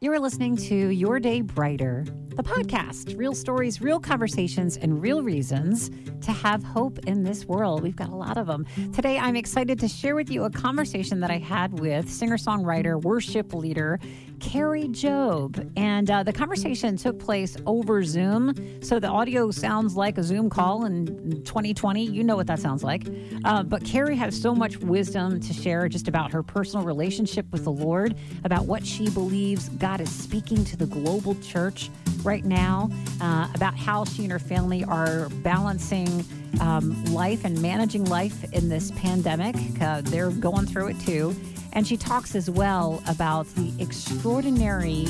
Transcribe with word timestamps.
You 0.00 0.12
are 0.12 0.20
listening 0.20 0.56
to 0.68 0.90
Your 0.90 1.18
Day 1.18 1.40
Brighter, 1.40 2.04
the 2.38 2.44
podcast. 2.44 3.18
Real 3.18 3.34
stories, 3.34 3.80
real 3.80 3.98
conversations, 3.98 4.76
and 4.76 5.02
real 5.02 5.24
reasons 5.24 5.90
to 6.20 6.30
have 6.30 6.62
hope 6.62 7.00
in 7.00 7.24
this 7.24 7.46
world. 7.46 7.82
We've 7.82 7.96
got 7.96 8.10
a 8.10 8.14
lot 8.14 8.36
of 8.36 8.46
them. 8.46 8.64
Today, 8.92 9.18
I'm 9.18 9.34
excited 9.34 9.80
to 9.80 9.88
share 9.88 10.14
with 10.14 10.30
you 10.30 10.44
a 10.44 10.50
conversation 10.50 11.18
that 11.18 11.32
I 11.32 11.38
had 11.38 11.80
with 11.80 12.08
singer 12.08 12.36
songwriter, 12.36 13.02
worship 13.02 13.54
leader, 13.54 13.98
Kari 14.38 14.84
Jobe. 14.84 15.68
And 15.76 16.08
uh, 16.08 16.22
the 16.22 16.32
conversation 16.32 16.96
took 16.96 17.18
place 17.18 17.56
over 17.66 18.04
Zoom. 18.04 18.54
So 18.84 19.00
the 19.00 19.08
audio 19.08 19.50
sounds 19.50 19.96
like 19.96 20.16
a 20.16 20.22
Zoom 20.22 20.48
call 20.48 20.84
in 20.84 21.42
2020. 21.42 22.04
You 22.04 22.22
know 22.22 22.36
what 22.36 22.46
that 22.46 22.60
sounds 22.60 22.84
like. 22.84 23.08
Uh, 23.44 23.64
but 23.64 23.84
Kari 23.84 24.14
has 24.14 24.40
so 24.40 24.54
much 24.54 24.76
wisdom 24.76 25.40
to 25.40 25.52
share 25.52 25.88
just 25.88 26.06
about 26.06 26.30
her 26.30 26.44
personal 26.44 26.86
relationship 26.86 27.46
with 27.50 27.64
the 27.64 27.72
Lord, 27.72 28.14
about 28.44 28.66
what 28.66 28.86
she 28.86 29.10
believes 29.10 29.70
God 29.70 30.00
is 30.00 30.10
speaking 30.10 30.64
to 30.66 30.76
the 30.76 30.86
global 30.86 31.34
church 31.36 31.90
right 32.22 32.44
now, 32.44 32.90
uh, 33.20 33.48
about 33.54 33.76
how 33.76 34.04
she 34.04 34.22
and 34.22 34.32
her 34.32 34.38
family 34.38 34.84
are 34.84 35.28
balancing 35.42 36.24
um, 36.60 37.04
life 37.06 37.44
and 37.44 37.60
managing 37.60 38.04
life 38.04 38.44
in 38.52 38.68
this 38.68 38.90
pandemic. 38.92 39.56
Uh, 39.80 40.00
they're 40.02 40.30
going 40.30 40.66
through 40.66 40.88
it 40.88 41.00
too. 41.00 41.34
And 41.72 41.86
she 41.86 41.96
talks 41.96 42.34
as 42.34 42.50
well 42.50 43.02
about 43.06 43.46
the 43.54 43.72
extraordinary 43.78 45.06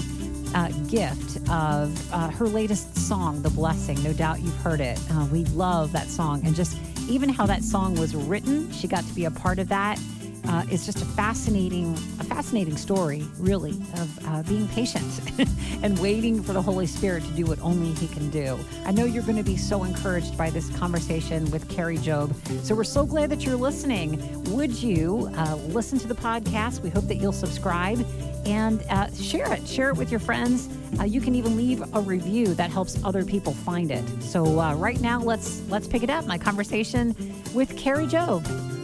uh, 0.55 0.69
gift 0.89 1.39
of 1.51 2.12
uh, 2.12 2.29
her 2.31 2.47
latest 2.47 2.97
song, 2.97 3.43
The 3.43 3.51
Blessing. 3.51 4.03
No 4.03 4.12
doubt 4.12 4.41
you've 4.41 4.56
heard 4.56 4.81
it. 4.81 4.98
Uh, 5.11 5.27
we 5.31 5.45
love 5.47 5.93
that 5.93 6.09
song. 6.09 6.45
And 6.45 6.55
just 6.55 6.77
even 7.09 7.29
how 7.29 7.47
that 7.47 7.62
song 7.62 7.95
was 7.95 8.15
written, 8.15 8.70
she 8.73 8.89
got 8.89 9.05
to 9.05 9.15
be 9.15 9.25
a 9.25 9.31
part 9.31 9.59
of 9.59 9.69
that 9.69 9.98
uh, 10.47 10.65
it's 10.70 10.87
just 10.87 11.02
a 11.02 11.05
fascinating, 11.05 11.92
a 12.20 12.24
fascinating 12.24 12.77
story, 12.77 13.24
really, 13.38 13.73
of 13.95 14.27
uh, 14.27 14.42
being 14.45 14.69
patient 14.69 15.20
and 15.83 15.98
waiting 15.98 16.42
for 16.42 16.52
the 16.52 16.62
Holy 16.62 16.87
Spirit 16.87 17.24
to 17.24 17.30
do 17.33 17.45
what 17.45 17.61
only 17.61 17.92
He 17.95 18.09
can 18.09 18.30
do. 18.30 18.59
I 18.84 18.92
know 18.92 19.05
you're 19.05 19.22
going 19.22 19.36
to 19.36 19.42
be 19.42 19.56
so 19.56 19.84
encouraged 19.84 20.36
by 20.36 20.50
this 20.50 20.70
conversation 20.77 21.50
with 21.50 21.69
Kari 21.69 21.98
Jobe. 21.98 22.34
So 22.64 22.75
we're 22.75 22.84
so 22.84 23.05
glad 23.05 23.31
that 23.31 23.44
you're 23.44 23.56
listening. 23.56 24.42
Would 24.55 24.72
you 24.72 25.31
uh, 25.36 25.56
listen 25.69 25.98
to 25.98 26.09
the 26.09 26.14
podcast? 26.14 26.81
We 26.81 26.91
hope 26.91 27.05
that 27.09 27.16
you'll 27.16 27.33
subscribe 27.33 28.06
and 28.47 28.83
uh, 28.91 29.12
share 29.12 29.53
it. 29.53 29.66
Share 29.69 29.91
it 29.91 29.97
with 29.97 30.11
your 30.11 30.20
friends. 30.20 30.69
Uh, 30.98 31.05
you 31.05 31.20
can 31.20 31.34
even 31.34 31.56
leave 31.56 31.83
a 31.94 32.00
review 32.00 32.55
that 32.55 32.70
helps 32.70 33.03
other 33.05 33.25
people 33.25 33.53
find 33.53 33.91
it. 33.91 34.05
So 34.22 34.59
uh, 34.59 34.75
right 34.75 35.00
now, 35.00 35.20
let's 35.20 35.62
let's 35.69 35.86
pick 35.86 36.03
it 36.03 36.11
up. 36.11 36.27
My 36.27 36.39
conversation 36.39 37.14
with 37.53 37.77
Kari 37.77 38.06
Jobe. 38.06 38.78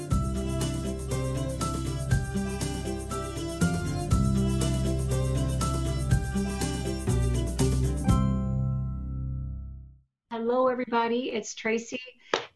Everybody. 10.75 11.30
It's 11.30 11.55
Tracy, 11.55 12.00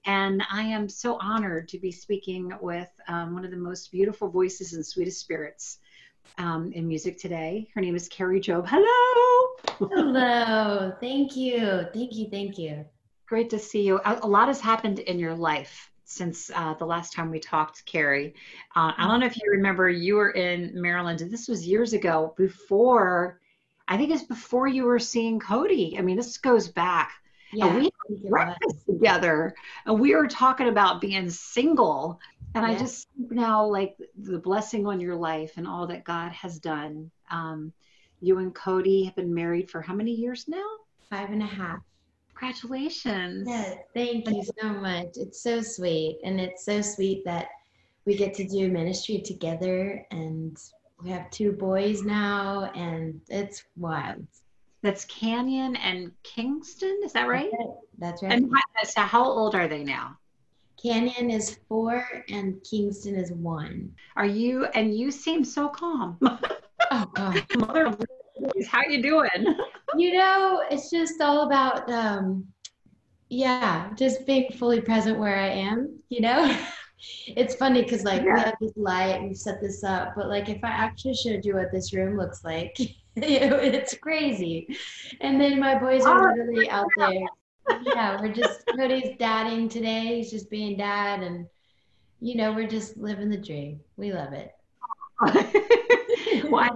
and 0.05 0.43
I 0.51 0.65
am 0.65 0.89
so 0.89 1.19
honored 1.21 1.69
to 1.69 1.79
be 1.79 1.93
speaking 1.93 2.53
with 2.61 2.91
um, 3.07 3.33
one 3.33 3.45
of 3.45 3.53
the 3.53 3.57
most 3.57 3.93
beautiful 3.93 4.29
voices 4.29 4.73
and 4.73 4.85
sweetest 4.85 5.21
spirits 5.21 5.79
um, 6.37 6.73
in 6.73 6.89
music 6.89 7.17
today. 7.17 7.69
Her 7.77 7.81
name 7.81 7.95
is 7.95 8.09
Kari 8.09 8.41
Jobe. 8.41 8.67
Hello. 8.69 9.89
Hello. 9.89 10.93
Thank 11.01 11.37
you. 11.37 11.87
Thank 11.95 12.17
you. 12.17 12.29
Thank 12.29 12.59
you. 12.59 12.85
Great 13.29 13.51
to 13.51 13.59
see 13.61 13.87
you. 13.87 14.01
A, 14.05 14.19
a 14.23 14.27
lot 14.27 14.49
has 14.49 14.61
happened 14.61 14.99
in 14.99 15.21
your 15.21 15.37
life 15.37 15.89
since 16.05 16.51
uh, 16.57 16.75
the 16.75 16.87
last 16.87 17.13
time 17.13 17.31
we 17.31 17.39
talked, 17.39 17.87
Kari. 17.87 18.35
Uh, 18.75 18.95
I 18.99 19.07
don't 19.07 19.21
know 19.21 19.27
if 19.27 19.37
you 19.37 19.49
remember, 19.53 19.89
you 19.89 20.17
were 20.17 20.33
in 20.33 20.73
Maryland. 20.75 21.21
This 21.21 21.47
was 21.47 21.69
years 21.69 21.93
ago, 21.93 22.35
before. 22.37 23.39
I 23.87 23.97
think 23.97 24.11
it's 24.11 24.25
before 24.25 24.67
you 24.67 24.87
were 24.87 24.99
seeing 24.99 25.39
Cody. 25.39 25.95
I 25.97 26.01
mean, 26.01 26.17
this 26.17 26.37
goes 26.37 26.67
back 26.67 27.13
yeah, 27.53 27.67
and 27.67 27.77
we 27.77 27.85
had 27.85 28.31
breakfast 28.31 28.87
together 28.87 29.55
and 29.87 29.99
we 29.99 30.15
were 30.15 30.27
talking 30.27 30.69
about 30.69 31.01
being 31.01 31.31
single. 31.31 32.21
And 32.55 32.67
yeah. 32.67 32.73
I 32.73 32.79
just 32.79 33.09
now 33.17 33.65
like 33.65 33.97
the 34.17 34.39
blessing 34.39 34.87
on 34.87 35.01
your 35.01 35.17
life 35.17 35.53
and 35.57 35.67
all 35.67 35.87
that 35.87 36.05
God 36.05 36.33
has 36.33 36.59
done. 36.59 37.11
Um, 37.31 37.73
you 38.21 38.39
and 38.39 38.55
Cody 38.55 39.05
have 39.05 39.17
been 39.17 39.33
married 39.33 39.71
for 39.71 39.81
how 39.81 39.95
many 39.95 40.13
years 40.13 40.47
now? 40.49 40.67
Five 41.11 41.31
and 41.31 41.43
a 41.43 41.47
half. 41.47 41.81
Congratulations. 42.35 43.49
Yeah, 43.49 43.75
thank 43.95 44.29
you 44.29 44.45
so 44.61 44.69
much. 44.69 45.17
It's 45.17 45.43
so 45.43 45.61
sweet. 45.61 46.19
And 46.25 46.41
it's 46.41 46.65
so 46.65 46.81
sweet 46.81 47.25
that 47.25 47.49
we 48.05 48.17
get 48.17 48.35
to 48.35 48.47
do 48.47 48.71
ministry 48.71 49.21
together 49.21 50.07
and 50.11 50.57
we 51.03 51.11
have 51.11 51.31
two 51.31 51.53
boys 51.53 52.03
now 52.03 52.71
and 52.75 53.21
it's 53.29 53.65
wild. 53.77 54.27
That's 54.83 55.05
Canyon 55.07 55.77
and 55.77 56.13
Kingston. 56.23 57.01
Is 57.05 57.13
that 57.13 57.29
right? 57.29 57.51
That's 57.99 58.23
right. 58.23 58.33
And 58.33 58.51
so 58.85 59.01
how 59.03 59.25
old 59.25 59.55
are 59.55 59.69
they 59.69 59.83
now? 59.83 60.17
Canyon 60.81 61.31
is 61.31 61.59
four 61.69 62.07
and 62.29 62.63
Kingston 62.63 63.17
is 63.17 63.33
one. 63.33 63.93
Are 64.15 64.27
you? 64.27 64.67
And 64.67 64.97
you 64.97 65.11
seem 65.11 65.45
so 65.45 65.69
calm. 65.69 66.17
oh 66.91 67.11
God, 67.15 67.45
mother, 67.57 67.97
how 68.69 68.83
you 68.89 69.03
doing? 69.03 69.57
You 69.97 70.13
know, 70.17 70.63
it's 70.71 70.91
just 70.91 71.21
all 71.21 71.47
about, 71.47 71.91
um, 71.91 72.47
yeah, 73.29 73.93
just 73.97 74.27
being 74.27 74.51
fully 74.53 74.81
present 74.81 75.19
where 75.19 75.37
I 75.37 75.49
am. 75.49 75.99
You 76.11 76.21
know, 76.21 76.57
it's 77.27 77.57
funny 77.57 77.83
because 77.83 78.05
like 78.05 78.23
yeah. 78.23 78.35
we 78.35 78.41
have 78.41 78.57
this 78.61 78.77
light, 78.77 79.23
we 79.23 79.35
set 79.35 79.61
this 79.61 79.83
up, 79.83 80.13
but 80.15 80.29
like 80.29 80.49
if 80.49 80.63
I 80.63 80.69
actually 80.69 81.15
showed 81.15 81.45
you 81.45 81.55
what 81.55 81.73
this 81.73 81.93
room 81.93 82.17
looks 82.17 82.45
like. 82.45 82.77
it's 83.23 83.95
crazy. 83.95 84.77
And 85.21 85.41
then 85.41 85.59
my 85.59 85.79
boys 85.79 86.05
are 86.05 86.31
oh, 86.31 86.35
literally 86.35 86.71
out 86.71 86.89
there. 86.97 87.27
Yeah, 87.83 88.21
we're 88.21 88.33
just 88.33 88.65
Cody's 88.77 89.17
dadding 89.19 89.69
today. 89.69 90.17
He's 90.17 90.31
just 90.31 90.51
being 90.51 90.77
dad, 90.77 91.23
and 91.23 91.47
you 92.21 92.37
know 92.37 92.53
we're 92.53 92.69
just 92.69 92.97
living 92.97 93.31
the 93.31 93.37
dream. 93.37 93.81
We 93.97 94.13
love 94.13 94.33
it. 94.33 94.55
well, 96.51 96.63
I, 96.63 96.71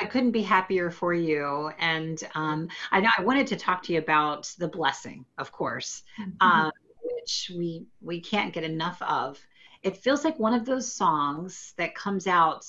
I, 0.00 0.04
couldn't 0.04 0.30
be 0.30 0.42
happier 0.42 0.90
for 0.90 1.12
you. 1.12 1.72
And 1.80 2.22
um, 2.36 2.68
I 2.92 3.00
know 3.00 3.10
I 3.18 3.22
wanted 3.22 3.48
to 3.48 3.56
talk 3.56 3.82
to 3.84 3.92
you 3.92 3.98
about 3.98 4.52
the 4.58 4.68
blessing, 4.68 5.24
of 5.38 5.50
course, 5.50 6.04
mm-hmm. 6.20 6.30
uh, 6.40 6.70
which 7.02 7.50
we 7.54 7.86
we 8.00 8.20
can't 8.20 8.52
get 8.52 8.64
enough 8.64 9.02
of. 9.02 9.44
It 9.82 9.96
feels 9.96 10.24
like 10.24 10.38
one 10.38 10.54
of 10.54 10.64
those 10.64 10.90
songs 10.90 11.74
that 11.76 11.94
comes 11.94 12.26
out, 12.26 12.64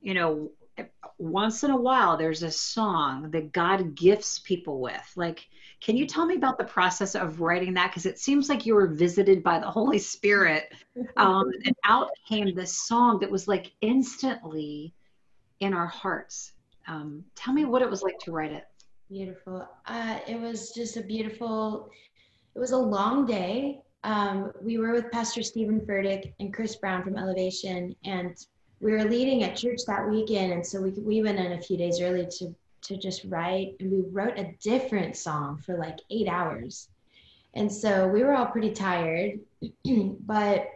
you 0.00 0.14
know, 0.14 0.50
once 1.18 1.64
in 1.64 1.70
a 1.70 1.76
while 1.76 2.16
there's 2.16 2.42
a 2.42 2.50
song 2.50 3.30
that 3.30 3.52
God 3.52 3.94
gifts 3.94 4.38
people 4.38 4.80
with. 4.80 5.12
Like, 5.16 5.46
can 5.80 5.96
you 5.96 6.06
tell 6.06 6.26
me 6.26 6.34
about 6.34 6.58
the 6.58 6.64
process 6.64 7.14
of 7.14 7.40
writing 7.40 7.74
that? 7.74 7.90
Because 7.90 8.06
it 8.06 8.18
seems 8.18 8.48
like 8.48 8.66
you 8.66 8.74
were 8.74 8.86
visited 8.86 9.42
by 9.42 9.58
the 9.58 9.70
Holy 9.70 9.98
Spirit. 9.98 10.72
Um, 11.16 11.50
and 11.64 11.74
out 11.84 12.10
came 12.28 12.54
this 12.54 12.86
song 12.86 13.18
that 13.20 13.30
was 13.30 13.48
like 13.48 13.72
instantly 13.80 14.94
in 15.60 15.74
our 15.74 15.86
hearts. 15.86 16.52
Um, 16.88 17.24
tell 17.34 17.54
me 17.54 17.64
what 17.64 17.82
it 17.82 17.90
was 17.90 18.02
like 18.02 18.18
to 18.20 18.32
write 18.32 18.52
it. 18.52 18.64
Beautiful. 19.10 19.68
Uh, 19.86 20.18
it 20.26 20.40
was 20.40 20.72
just 20.72 20.96
a 20.96 21.02
beautiful, 21.02 21.90
it 22.54 22.58
was 22.58 22.72
a 22.72 22.78
long 22.78 23.26
day. 23.26 23.80
Um, 24.04 24.52
we 24.62 24.78
were 24.78 24.92
with 24.92 25.10
Pastor 25.10 25.42
Steven 25.42 25.80
Furtick 25.80 26.32
and 26.40 26.54
Chris 26.54 26.76
Brown 26.76 27.02
from 27.02 27.16
Elevation, 27.16 27.94
and 28.04 28.36
we 28.80 28.92
were 28.92 29.04
leading 29.04 29.44
at 29.44 29.56
church 29.56 29.80
that 29.86 30.08
weekend, 30.08 30.52
and 30.52 30.66
so 30.66 30.80
we 30.80 30.90
we 30.90 31.22
went 31.22 31.38
in 31.38 31.52
a 31.52 31.60
few 31.60 31.76
days 31.76 32.00
early 32.00 32.26
to 32.38 32.54
to 32.82 32.96
just 32.96 33.24
write, 33.26 33.76
and 33.78 33.90
we 33.90 34.00
wrote 34.10 34.38
a 34.38 34.54
different 34.62 35.16
song 35.16 35.58
for 35.58 35.76
like 35.76 35.98
eight 36.10 36.28
hours, 36.28 36.88
and 37.54 37.70
so 37.70 38.08
we 38.08 38.22
were 38.22 38.34
all 38.34 38.46
pretty 38.46 38.72
tired, 38.72 39.38
but 40.26 40.68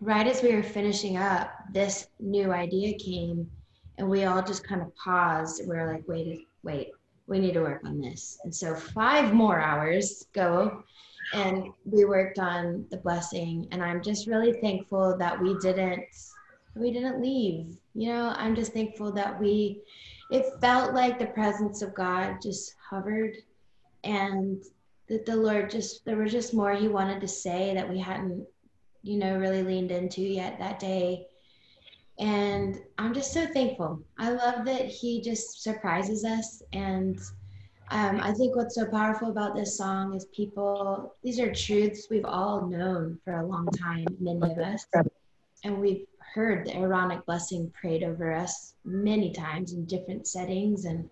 right 0.00 0.26
as 0.26 0.42
we 0.42 0.54
were 0.54 0.62
finishing 0.62 1.16
up, 1.16 1.50
this 1.72 2.08
new 2.20 2.52
idea 2.52 2.98
came, 2.98 3.50
and 3.96 4.08
we 4.08 4.24
all 4.24 4.42
just 4.42 4.66
kind 4.66 4.82
of 4.82 4.94
paused. 4.96 5.62
We 5.62 5.74
were 5.74 5.90
like, 5.90 6.06
wait, 6.06 6.48
wait, 6.62 6.90
we 7.26 7.38
need 7.38 7.54
to 7.54 7.62
work 7.62 7.82
on 7.84 8.00
this, 8.00 8.38
and 8.44 8.54
so 8.54 8.74
five 8.74 9.32
more 9.32 9.58
hours 9.58 10.26
go 10.34 10.84
and 11.34 11.72
we 11.84 12.04
worked 12.04 12.38
on 12.40 12.84
the 12.90 12.96
blessing 12.96 13.66
and 13.70 13.82
i'm 13.82 14.02
just 14.02 14.26
really 14.26 14.52
thankful 14.54 15.16
that 15.16 15.40
we 15.40 15.56
didn't 15.60 16.04
we 16.74 16.92
didn't 16.92 17.20
leave. 17.20 17.76
You 17.94 18.08
know, 18.08 18.34
I'm 18.36 18.54
just 18.54 18.72
thankful 18.72 19.12
that 19.12 19.38
we, 19.38 19.82
it 20.30 20.46
felt 20.60 20.94
like 20.94 21.18
the 21.18 21.26
presence 21.26 21.82
of 21.82 21.94
God 21.94 22.36
just 22.42 22.74
hovered 22.90 23.36
and 24.04 24.62
that 25.08 25.26
the 25.26 25.36
Lord 25.36 25.70
just, 25.70 26.04
there 26.04 26.16
was 26.16 26.32
just 26.32 26.54
more 26.54 26.74
He 26.74 26.88
wanted 26.88 27.20
to 27.20 27.28
say 27.28 27.74
that 27.74 27.88
we 27.88 27.98
hadn't, 27.98 28.46
you 29.02 29.18
know, 29.18 29.36
really 29.36 29.62
leaned 29.62 29.90
into 29.90 30.22
yet 30.22 30.58
that 30.58 30.78
day. 30.78 31.26
And 32.18 32.78
I'm 32.98 33.14
just 33.14 33.32
so 33.32 33.46
thankful. 33.46 34.00
I 34.18 34.30
love 34.30 34.64
that 34.64 34.86
He 34.86 35.20
just 35.20 35.62
surprises 35.62 36.24
us. 36.24 36.62
And 36.72 37.18
um, 37.90 38.20
I 38.22 38.32
think 38.32 38.56
what's 38.56 38.74
so 38.74 38.86
powerful 38.86 39.30
about 39.30 39.54
this 39.54 39.76
song 39.76 40.14
is 40.14 40.26
people, 40.26 41.14
these 41.22 41.38
are 41.38 41.52
truths 41.52 42.06
we've 42.10 42.24
all 42.24 42.66
known 42.66 43.18
for 43.24 43.40
a 43.40 43.46
long 43.46 43.66
time, 43.66 44.06
many 44.18 44.40
of 44.40 44.58
us. 44.58 44.86
And 45.64 45.78
we've 45.78 46.06
heard 46.34 46.66
the 46.66 46.76
Aaronic 46.76 47.24
blessing 47.26 47.72
prayed 47.78 48.02
over 48.02 48.32
us 48.32 48.74
many 48.84 49.32
times 49.32 49.72
in 49.72 49.84
different 49.84 50.26
settings. 50.26 50.84
And 50.84 51.08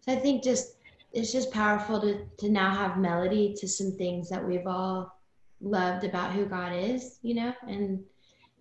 so 0.00 0.12
I 0.12 0.16
think 0.16 0.42
just 0.42 0.76
it's 1.12 1.32
just 1.32 1.52
powerful 1.52 2.00
to, 2.00 2.26
to 2.38 2.50
now 2.50 2.74
have 2.74 2.98
melody 2.98 3.54
to 3.58 3.68
some 3.68 3.92
things 3.92 4.28
that 4.28 4.44
we've 4.44 4.66
all 4.66 5.16
loved 5.60 6.04
about 6.04 6.32
who 6.32 6.44
God 6.44 6.72
is, 6.74 7.18
you 7.22 7.34
know, 7.34 7.52
and 7.68 8.02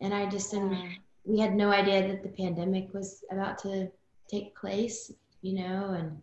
and 0.02 0.14
I 0.14 0.30
just 0.30 0.54
am 0.54 0.70
mm-hmm. 0.70 0.94
we 1.26 1.40
had 1.40 1.56
no 1.56 1.72
idea 1.72 2.08
that 2.08 2.24
the 2.24 2.30
pandemic 2.30 2.94
was 2.94 3.24
about 3.32 3.58
to 3.60 3.90
take 4.30 4.56
place, 4.56 5.12
you 5.42 5.56
know, 5.56 5.96
and 5.98 6.22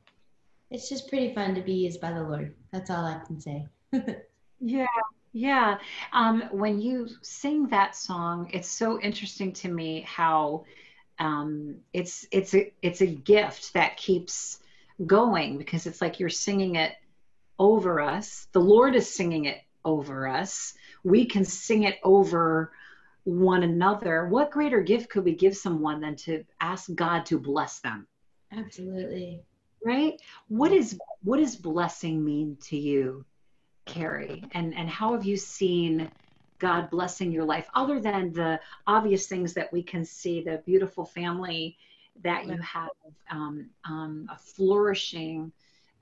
it's 0.71 0.89
just 0.89 1.09
pretty 1.09 1.35
fun 1.35 1.55
to 1.55 1.63
be 1.63 1.73
used 1.73 2.01
by 2.01 2.13
the 2.13 2.23
Lord. 2.23 2.55
That's 2.73 2.91
all 2.91 3.05
I 3.05 3.21
can 3.27 3.41
say. 3.41 3.67
yeah, 4.61 4.87
yeah. 5.33 5.79
Um, 6.13 6.45
when 6.51 6.81
you 6.81 7.09
sing 7.23 7.69
that 7.69 7.95
song, 7.95 8.51
it's 8.53 8.69
so 8.69 9.01
interesting 9.01 9.53
to 9.55 9.69
me 9.69 10.03
how 10.07 10.65
um, 11.19 11.77
it's 11.93 12.27
it's 12.33 12.55
a 12.55 12.73
it's 12.83 13.03
a 13.03 13.07
gift 13.07 13.75
that 13.75 13.97
keeps 13.97 14.59
going 15.07 15.59
because 15.59 15.87
it's 15.87 16.01
like 16.01 16.19
you're 16.19 16.29
singing 16.29 16.77
it 16.77 16.93
over 17.59 18.01
us. 18.01 18.49
The 18.53 18.61
Lord 18.61 18.97
is 18.97 19.13
singing 19.13 19.45
it 19.45 19.59
over 19.85 20.27
us. 20.27 20.75
We 21.05 21.27
can 21.27 21.45
sing 21.45 21.85
it 21.85 21.99
over 22.03 22.73
one 23.25 23.63
another. 23.63 24.27
What 24.27 24.51
greater 24.51 24.81
gift 24.81 25.11
could 25.11 25.25
we 25.25 25.35
give 25.35 25.57
someone 25.57 26.01
than 26.01 26.17
to 26.17 26.45
ask 26.61 26.93
God 26.95 27.27
to 27.27 27.39
bless 27.39 27.81
them? 27.81 28.07
Absolutely. 28.53 29.43
Right? 29.85 30.21
What 30.49 30.73
is 30.73 30.99
what 31.23 31.39
does 31.39 31.57
blessing 31.57 32.25
mean 32.25 32.57
to 32.65 32.77
you, 32.77 33.25
Kari? 33.91 34.49
And 34.53 34.75
and 34.75 34.89
how 34.89 35.13
have 35.13 35.25
you 35.25 35.37
seen 35.37 36.11
God 36.59 36.91
blessing 36.91 37.33
your 37.33 37.45
life 37.45 37.69
other 37.75 38.01
than 38.01 38.33
the 38.33 38.61
obvious 38.87 39.27
things 39.27 39.55
that 39.55 39.73
we 39.73 39.83
can 39.83 40.05
see, 40.05 40.43
the 40.43 40.63
beautiful 40.67 41.05
family 41.05 41.77
that 42.23 42.47
you 42.47 42.59
have, 42.59 42.91
um, 43.31 43.71
um, 43.85 44.27
a 44.31 44.37
flourishing 44.37 45.53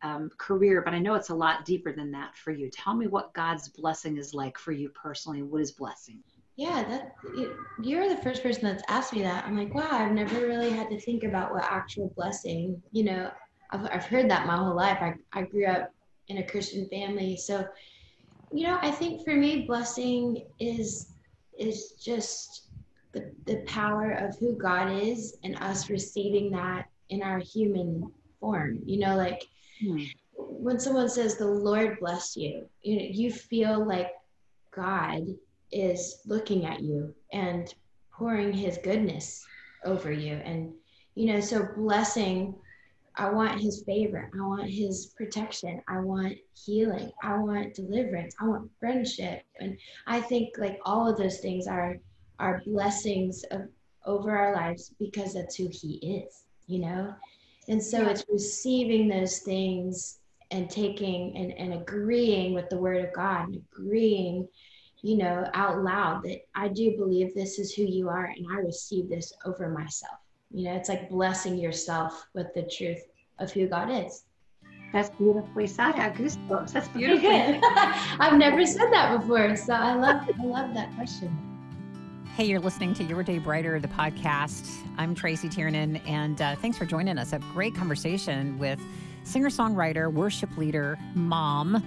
um, 0.03 0.31
career, 0.39 0.83
but 0.85 0.95
I 0.95 0.99
know 0.99 1.15
it's 1.15 1.31
a 1.31 1.35
lot 1.35 1.65
deeper 1.65 1.93
than 1.93 2.11
that 2.13 2.37
for 2.37 2.51
you. 2.51 2.71
Tell 2.71 2.95
me 2.95 3.07
what 3.07 3.35
God's 3.35 3.69
blessing 3.69 4.17
is 4.17 4.35
like 4.35 4.59
for 4.59 4.73
you 4.73 4.91
personally. 4.91 5.43
What 5.43 5.61
is 5.61 5.73
blessing? 5.73 6.23
Yeah, 6.57 6.83
that 6.89 7.15
you're 7.83 8.09
the 8.09 8.21
first 8.21 8.43
person 8.43 8.65
that's 8.65 8.83
asked 8.89 9.13
me 9.13 9.23
that. 9.23 9.45
I'm 9.45 9.57
like, 9.57 9.73
wow, 9.75 9.89
I've 9.91 10.13
never 10.13 10.41
really 10.41 10.71
had 10.71 10.91
to 10.91 11.01
think 11.01 11.23
about 11.23 11.53
what 11.53 11.65
actual 11.65 12.13
blessing. 12.17 12.83
You 12.91 13.05
know, 13.05 13.31
I've 13.71 13.85
I've 13.93 14.05
heard 14.05 14.29
that 14.31 14.47
my 14.47 14.57
whole 14.57 14.75
life. 14.75 14.99
I 15.01 15.15
I 15.33 15.43
grew 15.43 15.67
up 15.67 15.93
in 16.29 16.39
a 16.39 16.47
Christian 16.47 16.89
family, 16.89 17.37
so 17.37 17.67
you 18.53 18.67
know, 18.67 18.79
I 18.81 18.91
think 18.91 19.25
for 19.25 19.35
me, 19.35 19.63
blessing 19.63 20.47
is 20.59 21.13
is 21.59 21.93
just 22.01 22.69
the, 23.13 23.33
the 23.47 23.57
power 23.67 24.13
of 24.13 24.39
who 24.39 24.57
God 24.57 24.93
is 24.93 25.37
and 25.43 25.57
us 25.57 25.91
receiving 25.91 26.51
that 26.53 26.87
in 27.09 27.23
our 27.23 27.39
human 27.39 28.11
form. 28.41 28.81
You 28.85 29.01
know, 29.01 29.17
like 29.17 29.43
hmm. 29.81 30.05
when 30.37 30.79
someone 30.79 31.09
says 31.09 31.37
the 31.37 31.47
Lord 31.47 31.99
bless 32.01 32.37
you, 32.37 32.69
you 32.83 32.97
know, 32.97 33.07
you 33.11 33.33
feel 33.33 33.87
like 33.87 34.13
God 34.75 35.27
is 35.73 36.21
looking 36.27 36.65
at 36.65 36.81
you 36.81 37.15
and 37.33 37.75
pouring 38.13 38.53
his 38.53 38.79
goodness 38.79 39.45
over 39.85 40.13
you. 40.13 40.35
And, 40.35 40.73
you 41.15 41.33
know, 41.33 41.41
so 41.41 41.69
blessing, 41.77 42.55
I 43.19 43.31
want 43.31 43.61
his 43.61 43.83
favor. 43.83 44.31
I 44.33 44.47
want 44.47 44.71
his 44.71 45.13
protection. 45.17 45.83
I 45.89 45.99
want 45.99 46.37
healing. 46.55 47.11
I 47.23 47.37
want 47.39 47.75
deliverance. 47.75 48.37
I 48.41 48.47
want 48.47 48.71
friendship. 48.79 49.43
And 49.61 49.77
I 50.07 50.21
think 50.21 50.57
like 50.57 50.79
all 50.85 51.11
of 51.11 51.19
those 51.19 51.41
things 51.41 51.67
are 51.67 51.99
are 52.39 52.63
blessings 52.65 53.43
of, 53.51 53.63
over 54.07 54.31
our 54.31 54.55
lives 54.55 54.95
because 55.01 55.35
that's 55.35 55.57
who 55.57 55.69
he 55.73 56.25
is, 56.25 56.45
you 56.69 56.79
know? 56.79 57.13
And 57.67 57.83
so 57.83 58.03
yeah. 58.03 58.11
it's 58.11 58.25
receiving 58.31 59.09
those 59.09 59.41
things 59.41 60.21
and 60.53 60.71
taking 60.71 61.37
and, 61.37 61.53
and 61.59 61.75
agreeing 61.75 62.55
with 62.55 62.71
the 62.71 62.79
word 62.79 63.05
of 63.05 63.13
God 63.13 63.49
and 63.49 63.61
agreeing, 63.73 64.47
you 65.03 65.17
know, 65.17 65.45
out 65.53 65.83
loud 65.83 66.23
that 66.23 66.43
I 66.55 66.69
do 66.69 66.97
believe 66.97 67.35
this 67.35 67.59
is 67.59 67.75
who 67.75 67.83
you 67.83 68.09
are 68.09 68.27
and 68.27 68.47
I 68.51 68.61
receive 68.61 69.09
this 69.09 69.33
over 69.45 69.69
myself. 69.69 70.19
You 70.51 70.65
know, 70.65 70.77
it's 70.77 70.89
like 70.89 71.11
blessing 71.11 71.59
yourself 71.59 72.27
with 72.35 72.55
the 72.55 72.63
truth 72.63 73.03
of 73.39 73.53
who 73.53 73.67
God 73.69 73.91
is. 73.91 74.25
That's 74.93 75.11
beautifully 75.11 75.67
said. 75.67 75.97
I 75.97 76.11
goosebumps. 76.11 76.73
That's 76.73 76.89
beautiful. 76.89 77.31
I've 78.19 78.39
never 78.39 78.65
said 78.65 78.91
that 78.91 79.21
before, 79.21 79.55
so 79.57 79.75
I 79.75 79.95
love 79.95 80.29
I 80.41 80.45
love 80.45 80.73
that 80.75 80.95
question. 80.95 81.37
Hey, 82.35 82.47
you're 82.47 82.61
listening 82.61 82.95
to 82.95 83.05
Your 83.05 83.23
Day 83.23 83.39
Brighter, 83.39 83.79
the 83.81 83.89
podcast. 83.89 84.67
I'm 84.97 85.15
Tracy 85.15 85.49
Tiernan, 85.49 85.97
and 86.07 86.41
uh, 86.41 86.57
thanks 86.57 86.79
for 86.79 86.87
joining 86.87 87.19
us. 87.19 87.35
A 87.35 87.41
great 87.53 87.75
conversation 87.75 88.59
with 88.59 88.81
singer 89.25 89.51
songwriter, 89.51 90.11
worship 90.11 90.57
leader, 90.57 90.99
mom, 91.15 91.85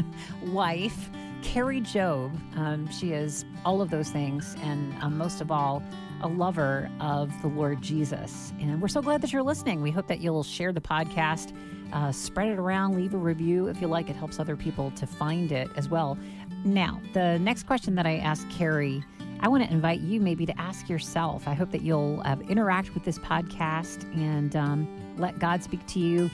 wife, 0.46 1.10
Kari 1.42 1.82
Jobe. 1.82 2.32
Um, 2.56 2.90
she 2.90 3.12
is 3.12 3.44
all 3.64 3.80
of 3.80 3.90
those 3.90 4.10
things, 4.10 4.56
and 4.62 4.92
um, 5.02 5.16
most 5.16 5.40
of 5.40 5.52
all, 5.52 5.82
a 6.22 6.28
lover 6.28 6.90
of 7.00 7.30
the 7.42 7.48
Lord 7.48 7.82
Jesus. 7.82 8.52
And 8.60 8.80
we're 8.80 8.88
so 8.88 9.02
glad 9.02 9.22
that 9.22 9.32
you're 9.32 9.42
listening. 9.42 9.82
We 9.82 9.90
hope 9.90 10.06
that 10.08 10.20
you'll 10.20 10.42
share 10.42 10.72
the 10.72 10.80
podcast, 10.80 11.54
uh, 11.92 12.12
spread 12.12 12.48
it 12.48 12.58
around, 12.58 12.96
leave 12.96 13.14
a 13.14 13.18
review 13.18 13.68
if 13.68 13.80
you 13.80 13.88
like. 13.88 14.10
It 14.10 14.16
helps 14.16 14.38
other 14.38 14.56
people 14.56 14.90
to 14.92 15.06
find 15.06 15.52
it 15.52 15.68
as 15.76 15.88
well. 15.88 16.18
Now, 16.64 17.00
the 17.14 17.38
next 17.38 17.64
question 17.64 17.94
that 17.94 18.06
I 18.06 18.16
asked 18.18 18.48
Kari 18.50 19.02
I 19.42 19.48
want 19.48 19.64
to 19.64 19.72
invite 19.72 20.00
you 20.00 20.20
maybe 20.20 20.44
to 20.44 20.60
ask 20.60 20.88
yourself. 20.88 21.48
I 21.48 21.54
hope 21.54 21.70
that 21.70 21.80
you'll 21.80 22.20
uh, 22.26 22.36
interact 22.48 22.92
with 22.92 23.04
this 23.04 23.18
podcast 23.18 24.04
and 24.14 24.54
um, 24.54 25.16
let 25.16 25.38
God 25.38 25.62
speak 25.62 25.86
to 25.88 25.98
you 25.98 26.30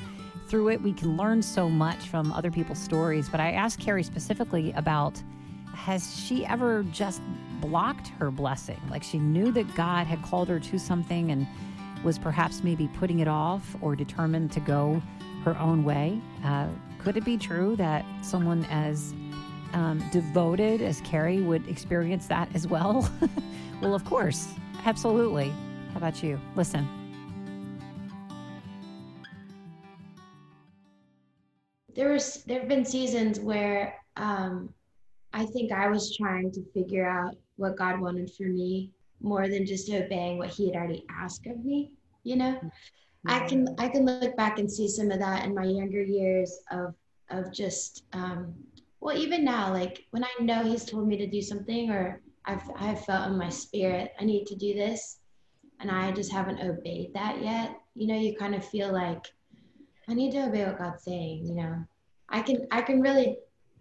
through 0.48 0.70
it. 0.70 0.82
We 0.82 0.92
can 0.92 1.16
learn 1.16 1.40
so 1.40 1.68
much 1.68 2.08
from 2.08 2.32
other 2.32 2.50
people's 2.50 2.80
stories. 2.80 3.28
But 3.28 3.38
I 3.38 3.52
asked 3.52 3.78
Kari 3.78 4.02
specifically 4.02 4.72
about 4.72 5.22
has 5.72 6.18
she 6.18 6.44
ever 6.46 6.82
just 6.90 7.22
blocked 7.60 8.08
her 8.18 8.30
blessing? 8.30 8.80
Like 8.90 9.02
she 9.02 9.18
knew 9.18 9.52
that 9.52 9.74
God 9.74 10.06
had 10.06 10.22
called 10.22 10.48
her 10.48 10.60
to 10.60 10.78
something 10.78 11.30
and 11.30 11.46
was 12.04 12.18
perhaps 12.18 12.62
maybe 12.62 12.88
putting 12.88 13.20
it 13.20 13.28
off 13.28 13.76
or 13.80 13.96
determined 13.96 14.52
to 14.52 14.60
go 14.60 15.02
her 15.44 15.58
own 15.58 15.84
way. 15.84 16.20
Uh, 16.44 16.68
could 16.98 17.16
it 17.16 17.24
be 17.24 17.36
true 17.36 17.76
that 17.76 18.04
someone 18.22 18.64
as 18.66 19.14
um, 19.72 20.02
devoted 20.10 20.82
as 20.82 21.00
Kari 21.02 21.40
would 21.40 21.66
experience 21.68 22.26
that 22.26 22.48
as 22.54 22.66
well? 22.66 23.08
well, 23.80 23.94
of 23.94 24.04
course, 24.04 24.52
absolutely. 24.84 25.50
How 25.92 25.98
about 25.98 26.22
you? 26.22 26.40
Listen. 26.54 26.88
There 31.94 32.12
was 32.12 32.44
there 32.44 32.60
have 32.60 32.68
been 32.68 32.84
seasons 32.84 33.40
where 33.40 33.94
um, 34.16 34.74
I 35.32 35.46
think 35.46 35.72
I 35.72 35.88
was 35.88 36.14
trying 36.16 36.50
to 36.52 36.64
figure 36.74 37.08
out 37.08 37.34
what 37.56 37.76
God 37.76 38.00
wanted 38.00 38.30
for 38.32 38.44
me 38.44 38.90
more 39.20 39.48
than 39.48 39.66
just 39.66 39.90
obeying 39.90 40.38
what 40.38 40.50
He 40.50 40.66
had 40.66 40.76
already 40.76 41.04
asked 41.10 41.46
of 41.46 41.64
me. 41.64 41.92
You 42.24 42.36
know. 42.36 42.60
I 43.28 43.40
can 43.40 43.74
I 43.78 43.88
can 43.88 44.06
look 44.06 44.36
back 44.36 44.60
and 44.60 44.70
see 44.70 44.86
some 44.86 45.10
of 45.10 45.18
that 45.18 45.44
in 45.44 45.54
my 45.54 45.64
younger 45.64 46.02
years 46.02 46.60
of 46.70 46.94
of 47.30 47.52
just 47.52 48.04
um, 48.12 48.54
well 49.00 49.16
even 49.16 49.44
now 49.44 49.72
like 49.72 50.04
when 50.10 50.24
i 50.24 50.42
know 50.42 50.62
he's 50.62 50.84
told 50.84 51.06
me 51.06 51.16
to 51.16 51.26
do 51.26 51.42
something 51.42 51.90
or 51.90 52.20
i've 52.44 52.68
i've 52.76 53.04
felt 53.04 53.30
in 53.30 53.38
my 53.38 53.48
spirit 53.48 54.12
i 54.20 54.24
need 54.24 54.46
to 54.46 54.54
do 54.54 54.74
this 54.74 55.18
and 55.80 55.90
i 55.90 56.10
just 56.12 56.32
haven't 56.32 56.60
obeyed 56.60 57.12
that 57.14 57.42
yet 57.42 57.76
you 57.94 58.06
know 58.06 58.18
you 58.18 58.34
kind 58.36 58.54
of 58.54 58.64
feel 58.64 58.92
like 58.92 59.24
i 60.08 60.14
need 60.14 60.32
to 60.32 60.46
obey 60.46 60.64
what 60.64 60.78
god's 60.78 61.04
saying 61.04 61.44
you 61.46 61.54
know 61.54 61.84
i 62.30 62.40
can 62.40 62.66
i 62.70 62.80
can 62.80 63.00
really 63.00 63.36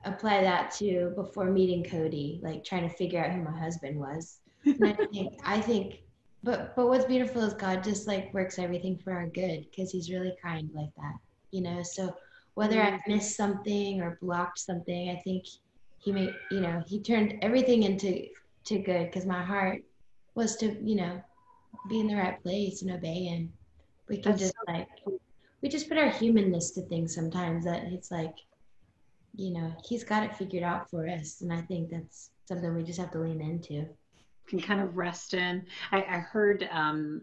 apply 0.05 0.41
that 0.41 0.71
to 0.71 1.11
before 1.15 1.51
meeting 1.51 1.83
cody 1.83 2.39
like 2.43 2.63
trying 2.63 2.87
to 2.87 2.95
figure 2.95 3.23
out 3.23 3.31
who 3.31 3.41
my 3.41 3.57
husband 3.57 3.99
was. 3.99 4.39
And 4.65 4.87
i 4.87 4.93
think 5.13 5.33
i 5.43 5.59
think 5.59 6.01
but 6.43 6.75
but 6.75 6.87
what's 6.87 7.05
beautiful 7.05 7.41
is 7.43 7.53
god 7.53 7.83
just 7.83 8.07
like 8.07 8.33
works 8.33 8.59
everything 8.59 8.97
for 8.97 9.13
our 9.13 9.27
good 9.27 9.65
because 9.69 9.91
he's 9.91 10.11
really 10.11 10.35
kind 10.43 10.69
like 10.73 10.93
that 10.97 11.15
you 11.55 11.61
know? 11.61 11.81
So 11.83 12.13
whether 12.55 12.81
I 12.81 12.99
missed 13.07 13.35
something 13.35 14.01
or 14.01 14.19
blocked 14.21 14.59
something, 14.59 15.09
I 15.09 15.21
think 15.23 15.45
he 15.99 16.11
made, 16.11 16.35
you 16.51 16.59
know, 16.59 16.83
he 16.85 16.99
turned 16.99 17.39
everything 17.41 17.83
into 17.83 18.27
to 18.65 18.79
good 18.79 19.05
because 19.05 19.25
my 19.25 19.41
heart 19.41 19.83
was 20.35 20.57
to, 20.57 20.77
you 20.83 20.95
know, 20.95 21.21
be 21.89 21.99
in 21.99 22.07
the 22.07 22.15
right 22.15 22.41
place 22.43 22.81
and 22.81 22.91
obey 22.91 23.27
and 23.27 23.51
we 24.09 24.17
can 24.17 24.31
That's 24.31 24.41
just 24.41 24.55
so 24.67 24.73
like 24.73 24.87
we 25.61 25.69
just 25.69 25.87
put 25.87 25.97
our 25.97 26.09
humanness 26.09 26.71
to 26.71 26.81
things 26.81 27.15
sometimes 27.15 27.65
that 27.65 27.83
it's 27.85 28.11
like, 28.11 28.35
you 29.37 29.53
know, 29.53 29.73
he's 29.83 30.03
got 30.03 30.23
it 30.23 30.35
figured 30.35 30.63
out 30.63 30.89
for 30.89 31.07
us. 31.07 31.41
And 31.41 31.51
I 31.51 31.61
think 31.61 31.89
that's 31.89 32.31
something 32.45 32.73
we 32.73 32.83
just 32.83 32.99
have 32.99 33.11
to 33.11 33.19
lean 33.19 33.41
into 33.41 33.87
can 34.47 34.59
kind 34.59 34.81
of 34.81 34.97
rest 34.97 35.33
in. 35.33 35.65
I, 35.91 35.97
I 35.97 36.19
heard 36.19 36.67
um, 36.71 37.21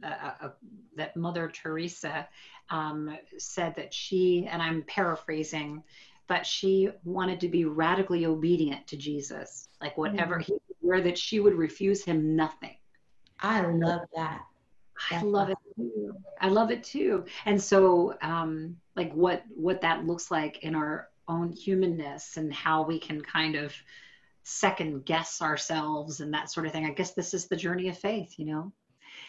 that 0.96 1.16
Mother 1.16 1.48
Teresa 1.48 2.28
um, 2.70 3.16
said 3.38 3.74
that 3.76 3.94
she, 3.94 4.48
and 4.50 4.60
I'm 4.60 4.82
paraphrasing, 4.82 5.82
but 6.26 6.46
she 6.46 6.90
wanted 7.04 7.40
to 7.40 7.48
be 7.48 7.64
radically 7.64 8.26
obedient 8.26 8.86
to 8.88 8.96
Jesus, 8.96 9.68
like 9.80 9.96
whatever 9.96 10.36
mm-hmm. 10.36 10.52
he 10.54 10.58
where 10.80 11.00
that 11.00 11.16
she 11.16 11.38
would 11.38 11.54
refuse 11.54 12.04
him 12.04 12.34
nothing. 12.34 12.76
I 13.40 13.60
love 13.62 14.02
that. 14.16 14.42
I 15.10 15.22
love 15.22 15.50
it 15.50 15.58
too. 15.76 16.14
I 16.40 16.48
love 16.48 16.70
it 16.70 16.84
too. 16.84 17.24
And 17.46 17.60
so, 17.60 18.14
um, 18.20 18.76
like 18.96 19.12
what 19.12 19.42
what 19.48 19.80
that 19.80 20.06
looks 20.06 20.30
like 20.30 20.58
in 20.62 20.74
our 20.74 21.08
own 21.28 21.52
humanness 21.52 22.36
and 22.36 22.52
how 22.52 22.82
we 22.82 22.98
can 22.98 23.20
kind 23.20 23.54
of 23.54 23.74
second 24.44 25.04
guess 25.04 25.40
ourselves 25.40 26.20
and 26.20 26.34
that 26.34 26.50
sort 26.50 26.66
of 26.66 26.72
thing. 26.72 26.86
I 26.86 26.92
guess 26.92 27.14
this 27.14 27.34
is 27.34 27.48
the 27.48 27.56
journey 27.56 27.88
of 27.88 27.98
faith, 27.98 28.34
you 28.38 28.46
know. 28.46 28.72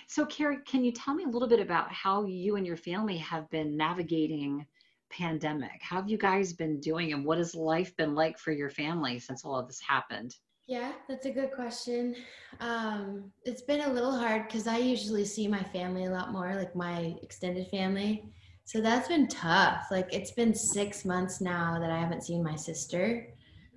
So, 0.08 0.26
Kari, 0.26 0.58
can 0.66 0.84
you 0.84 0.92
tell 0.92 1.14
me 1.14 1.24
a 1.24 1.30
little 1.30 1.48
bit 1.48 1.60
about 1.60 1.92
how 1.92 2.26
you 2.26 2.56
and 2.56 2.66
your 2.66 2.78
family 2.78 3.18
have 3.18 3.50
been 3.50 3.78
navigating 3.78 4.66
pandemic? 5.10 5.82
How 5.82 5.98
have 5.98 6.10
you 6.10 6.18
guys 6.18 6.54
been 6.54 6.80
doing, 6.80 7.14
and 7.14 7.26
what 7.26 7.38
has 7.38 7.54
life 7.54 7.96
been 7.96 8.16
like 8.16 8.38
for 8.38 8.52
your 8.52 8.70
family 8.70 9.20
since 9.20 9.46
all 9.46 9.60
of 9.60 9.68
this 9.68 9.80
happened? 9.80 10.36
Yeah, 10.68 10.94
that's 11.10 11.26
a 11.26 11.32
good 11.32 11.52
question. 11.52 12.16
Um, 12.62 13.32
it's 13.44 13.62
been 13.62 13.82
a 13.82 13.92
little 13.92 14.18
hard 14.18 14.48
because 14.48 14.66
I 14.66 14.78
usually 14.78 15.26
see 15.26 15.48
my 15.48 15.62
family 15.62 16.06
a 16.06 16.12
lot 16.12 16.32
more, 16.32 16.56
like 16.56 16.76
my 16.76 17.16
extended 17.22 17.68
family. 17.68 18.24
So 18.66 18.82
that's 18.82 19.08
been 19.08 19.28
tough. 19.28 19.88
Like 19.92 20.14
it's 20.14 20.32
been 20.32 20.54
six 20.54 21.06
months 21.06 21.42
now 21.42 21.78
that 21.80 21.92
I 21.92 22.00
haven't 22.00 22.24
seen 22.24 22.44
my 22.44 22.56
sister, 22.56 23.28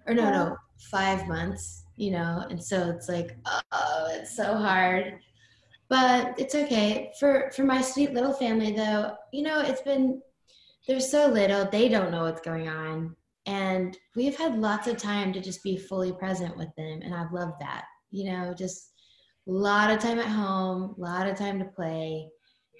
or 0.07 0.15
no, 0.15 0.31
no, 0.31 0.57
five 0.91 1.27
months. 1.27 1.85
You 1.97 2.13
know, 2.13 2.45
and 2.51 2.63
so 2.63 2.91
it's 2.91 3.09
like, 3.09 3.37
oh, 3.47 4.09
it's 4.11 4.37
so 4.37 4.57
hard. 4.57 5.19
But 5.89 6.39
it's 6.39 6.55
okay 6.55 7.13
for 7.19 7.51
for 7.55 7.65
my 7.65 7.81
sweet 7.81 8.13
little 8.13 8.33
family, 8.33 8.73
though. 8.73 9.15
You 9.33 9.43
know, 9.43 9.61
it's 9.61 9.83
been 9.83 10.21
they're 10.87 11.01
so 11.01 11.29
little; 11.29 11.69
they 11.71 11.89
don't 11.89 12.11
know 12.11 12.25
what's 12.25 12.43
going 12.43 12.69
on 12.69 13.17
and 13.47 13.97
we've 14.17 14.37
had 14.37 14.59
lots 14.59 14.89
of 14.89 14.97
time 14.97 15.33
to 15.33 15.41
just 15.41 15.63
be 15.63 15.77
fully 15.77 16.13
present 16.13 16.57
with 16.57 16.75
them 16.77 17.01
and 17.03 17.15
i've 17.15 17.33
loved 17.33 17.59
that 17.61 17.85
you 18.11 18.31
know 18.31 18.53
just 18.57 18.93
a 19.49 19.51
lot 19.51 19.91
of 19.91 20.01
time 20.01 20.19
at 20.19 20.27
home 20.27 20.95
a 20.99 21.01
lot 21.01 21.29
of 21.29 21.39
time 21.39 21.59
to 21.59 21.65
play 21.65 22.29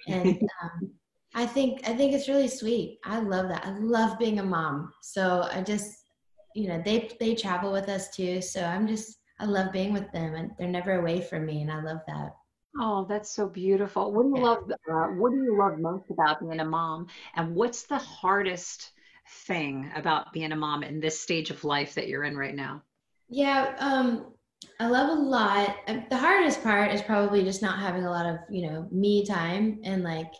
and 0.07 0.41
um, 0.63 0.91
i 1.35 1.45
think 1.45 1.87
i 1.87 1.93
think 1.95 2.13
it's 2.13 2.27
really 2.27 2.47
sweet 2.47 2.99
i 3.05 3.19
love 3.19 3.47
that 3.49 3.65
i 3.65 3.71
love 3.79 4.17
being 4.19 4.39
a 4.39 4.43
mom 4.43 4.91
so 5.01 5.47
i 5.51 5.61
just 5.61 6.05
you 6.53 6.67
know 6.67 6.81
they 6.83 7.09
they 7.19 7.35
travel 7.35 7.71
with 7.71 7.89
us 7.89 8.09
too 8.09 8.41
so 8.41 8.63
i'm 8.63 8.87
just 8.87 9.17
i 9.39 9.45
love 9.45 9.71
being 9.71 9.93
with 9.93 10.11
them 10.11 10.35
and 10.35 10.51
they're 10.57 10.67
never 10.67 10.99
away 10.99 11.21
from 11.21 11.45
me 11.45 11.61
and 11.61 11.71
i 11.71 11.81
love 11.81 11.99
that 12.07 12.31
Oh, 12.79 13.05
that's 13.09 13.31
so 13.31 13.47
beautiful. 13.47 14.11
What 14.11 14.23
do 14.23 14.29
you 14.29 14.35
yeah. 14.35 14.41
love? 14.41 14.71
Uh, 14.71 15.07
what 15.15 15.31
do 15.31 15.37
you 15.37 15.57
love 15.57 15.79
most 15.79 16.09
about 16.11 16.39
being 16.39 16.59
a 16.59 16.65
mom? 16.65 17.07
And 17.35 17.55
what's 17.55 17.83
the 17.83 17.97
hardest 17.97 18.91
thing 19.45 19.91
about 19.95 20.31
being 20.31 20.51
a 20.51 20.55
mom 20.55 20.83
in 20.83 20.99
this 20.99 21.19
stage 21.19 21.49
of 21.49 21.63
life 21.63 21.95
that 21.95 22.07
you're 22.07 22.23
in 22.23 22.37
right 22.37 22.55
now? 22.55 22.83
Yeah, 23.29 23.75
um, 23.79 24.33
I 24.79 24.87
love 24.87 25.09
a 25.09 25.21
lot. 25.21 25.75
The 25.87 26.17
hardest 26.17 26.63
part 26.63 26.91
is 26.91 27.01
probably 27.01 27.43
just 27.43 27.61
not 27.61 27.79
having 27.79 28.05
a 28.05 28.11
lot 28.11 28.25
of, 28.25 28.37
you 28.49 28.69
know, 28.69 28.87
me 28.91 29.25
time 29.25 29.79
and 29.83 30.03
like 30.03 30.31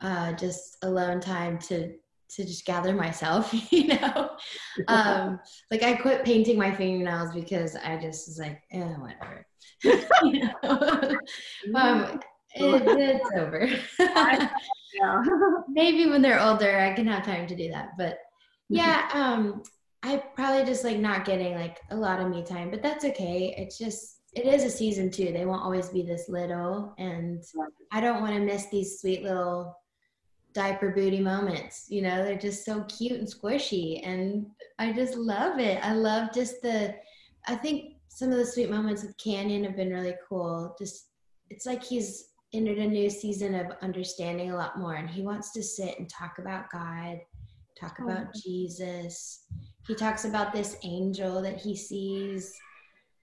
uh, 0.00 0.32
just 0.32 0.78
alone 0.82 1.20
time 1.20 1.58
to 1.58 1.94
to 2.30 2.44
just 2.44 2.64
gather 2.64 2.94
myself, 2.94 3.52
you 3.72 3.88
know. 3.88 4.30
Um, 4.88 5.40
like 5.70 5.82
I 5.82 5.94
quit 5.94 6.24
painting 6.24 6.58
my 6.58 6.72
fingernails 6.72 7.34
because 7.34 7.76
I 7.76 7.96
just 7.96 8.28
was 8.28 8.38
like, 8.38 8.62
eh, 8.72 8.94
whatever. 8.94 9.46
you 10.22 10.48
know? 10.62 11.18
um, 11.74 12.20
it, 12.54 12.82
it's 12.86 13.30
over. 13.36 13.68
Maybe 15.68 16.08
when 16.08 16.22
they're 16.22 16.40
older, 16.40 16.78
I 16.78 16.92
can 16.94 17.06
have 17.06 17.24
time 17.24 17.46
to 17.46 17.56
do 17.56 17.70
that. 17.70 17.90
But 17.98 18.18
yeah, 18.68 19.08
um, 19.12 19.62
I 20.02 20.22
probably 20.34 20.64
just 20.64 20.84
like 20.84 20.98
not 20.98 21.24
getting 21.24 21.54
like 21.54 21.78
a 21.90 21.96
lot 21.96 22.20
of 22.20 22.28
me 22.28 22.42
time, 22.44 22.70
but 22.70 22.82
that's 22.82 23.04
okay. 23.04 23.54
It's 23.56 23.78
just 23.78 24.20
it 24.32 24.46
is 24.46 24.64
a 24.64 24.70
season 24.70 25.10
too. 25.10 25.32
They 25.32 25.44
won't 25.44 25.62
always 25.62 25.88
be 25.88 26.02
this 26.02 26.28
little, 26.28 26.94
and 26.98 27.42
I 27.92 28.00
don't 28.00 28.20
want 28.20 28.34
to 28.34 28.40
miss 28.40 28.66
these 28.66 29.00
sweet 29.00 29.22
little 29.22 29.76
diaper 30.52 30.90
booty 30.90 31.20
moments. 31.20 31.86
You 31.88 32.02
know, 32.02 32.22
they're 32.24 32.38
just 32.38 32.64
so 32.64 32.84
cute 32.84 33.18
and 33.18 33.28
squishy, 33.28 34.06
and 34.06 34.46
I 34.78 34.92
just 34.92 35.14
love 35.16 35.58
it. 35.58 35.84
I 35.84 35.94
love 35.94 36.30
just 36.34 36.62
the. 36.62 36.94
I 37.46 37.54
think 37.54 37.94
some 38.08 38.30
of 38.30 38.38
the 38.38 38.46
sweet 38.46 38.70
moments 38.70 39.02
with 39.02 39.16
Canyon 39.16 39.64
have 39.64 39.76
been 39.76 39.90
really 39.92 40.14
cool. 40.28 40.74
Just 40.78 41.10
it's 41.50 41.66
like 41.66 41.82
he's 41.82 42.30
entered 42.52 42.78
a 42.78 42.86
new 42.86 43.08
season 43.08 43.54
of 43.54 43.72
understanding 43.82 44.50
a 44.50 44.56
lot 44.56 44.78
more 44.78 44.94
and 44.94 45.08
he 45.08 45.22
wants 45.22 45.52
to 45.52 45.62
sit 45.62 45.98
and 45.98 46.08
talk 46.08 46.38
about 46.38 46.70
god 46.70 47.20
talk 47.78 47.96
oh. 48.00 48.04
about 48.04 48.34
jesus 48.34 49.44
he 49.86 49.94
talks 49.94 50.24
about 50.24 50.52
this 50.52 50.76
angel 50.82 51.40
that 51.40 51.56
he 51.56 51.76
sees 51.76 52.56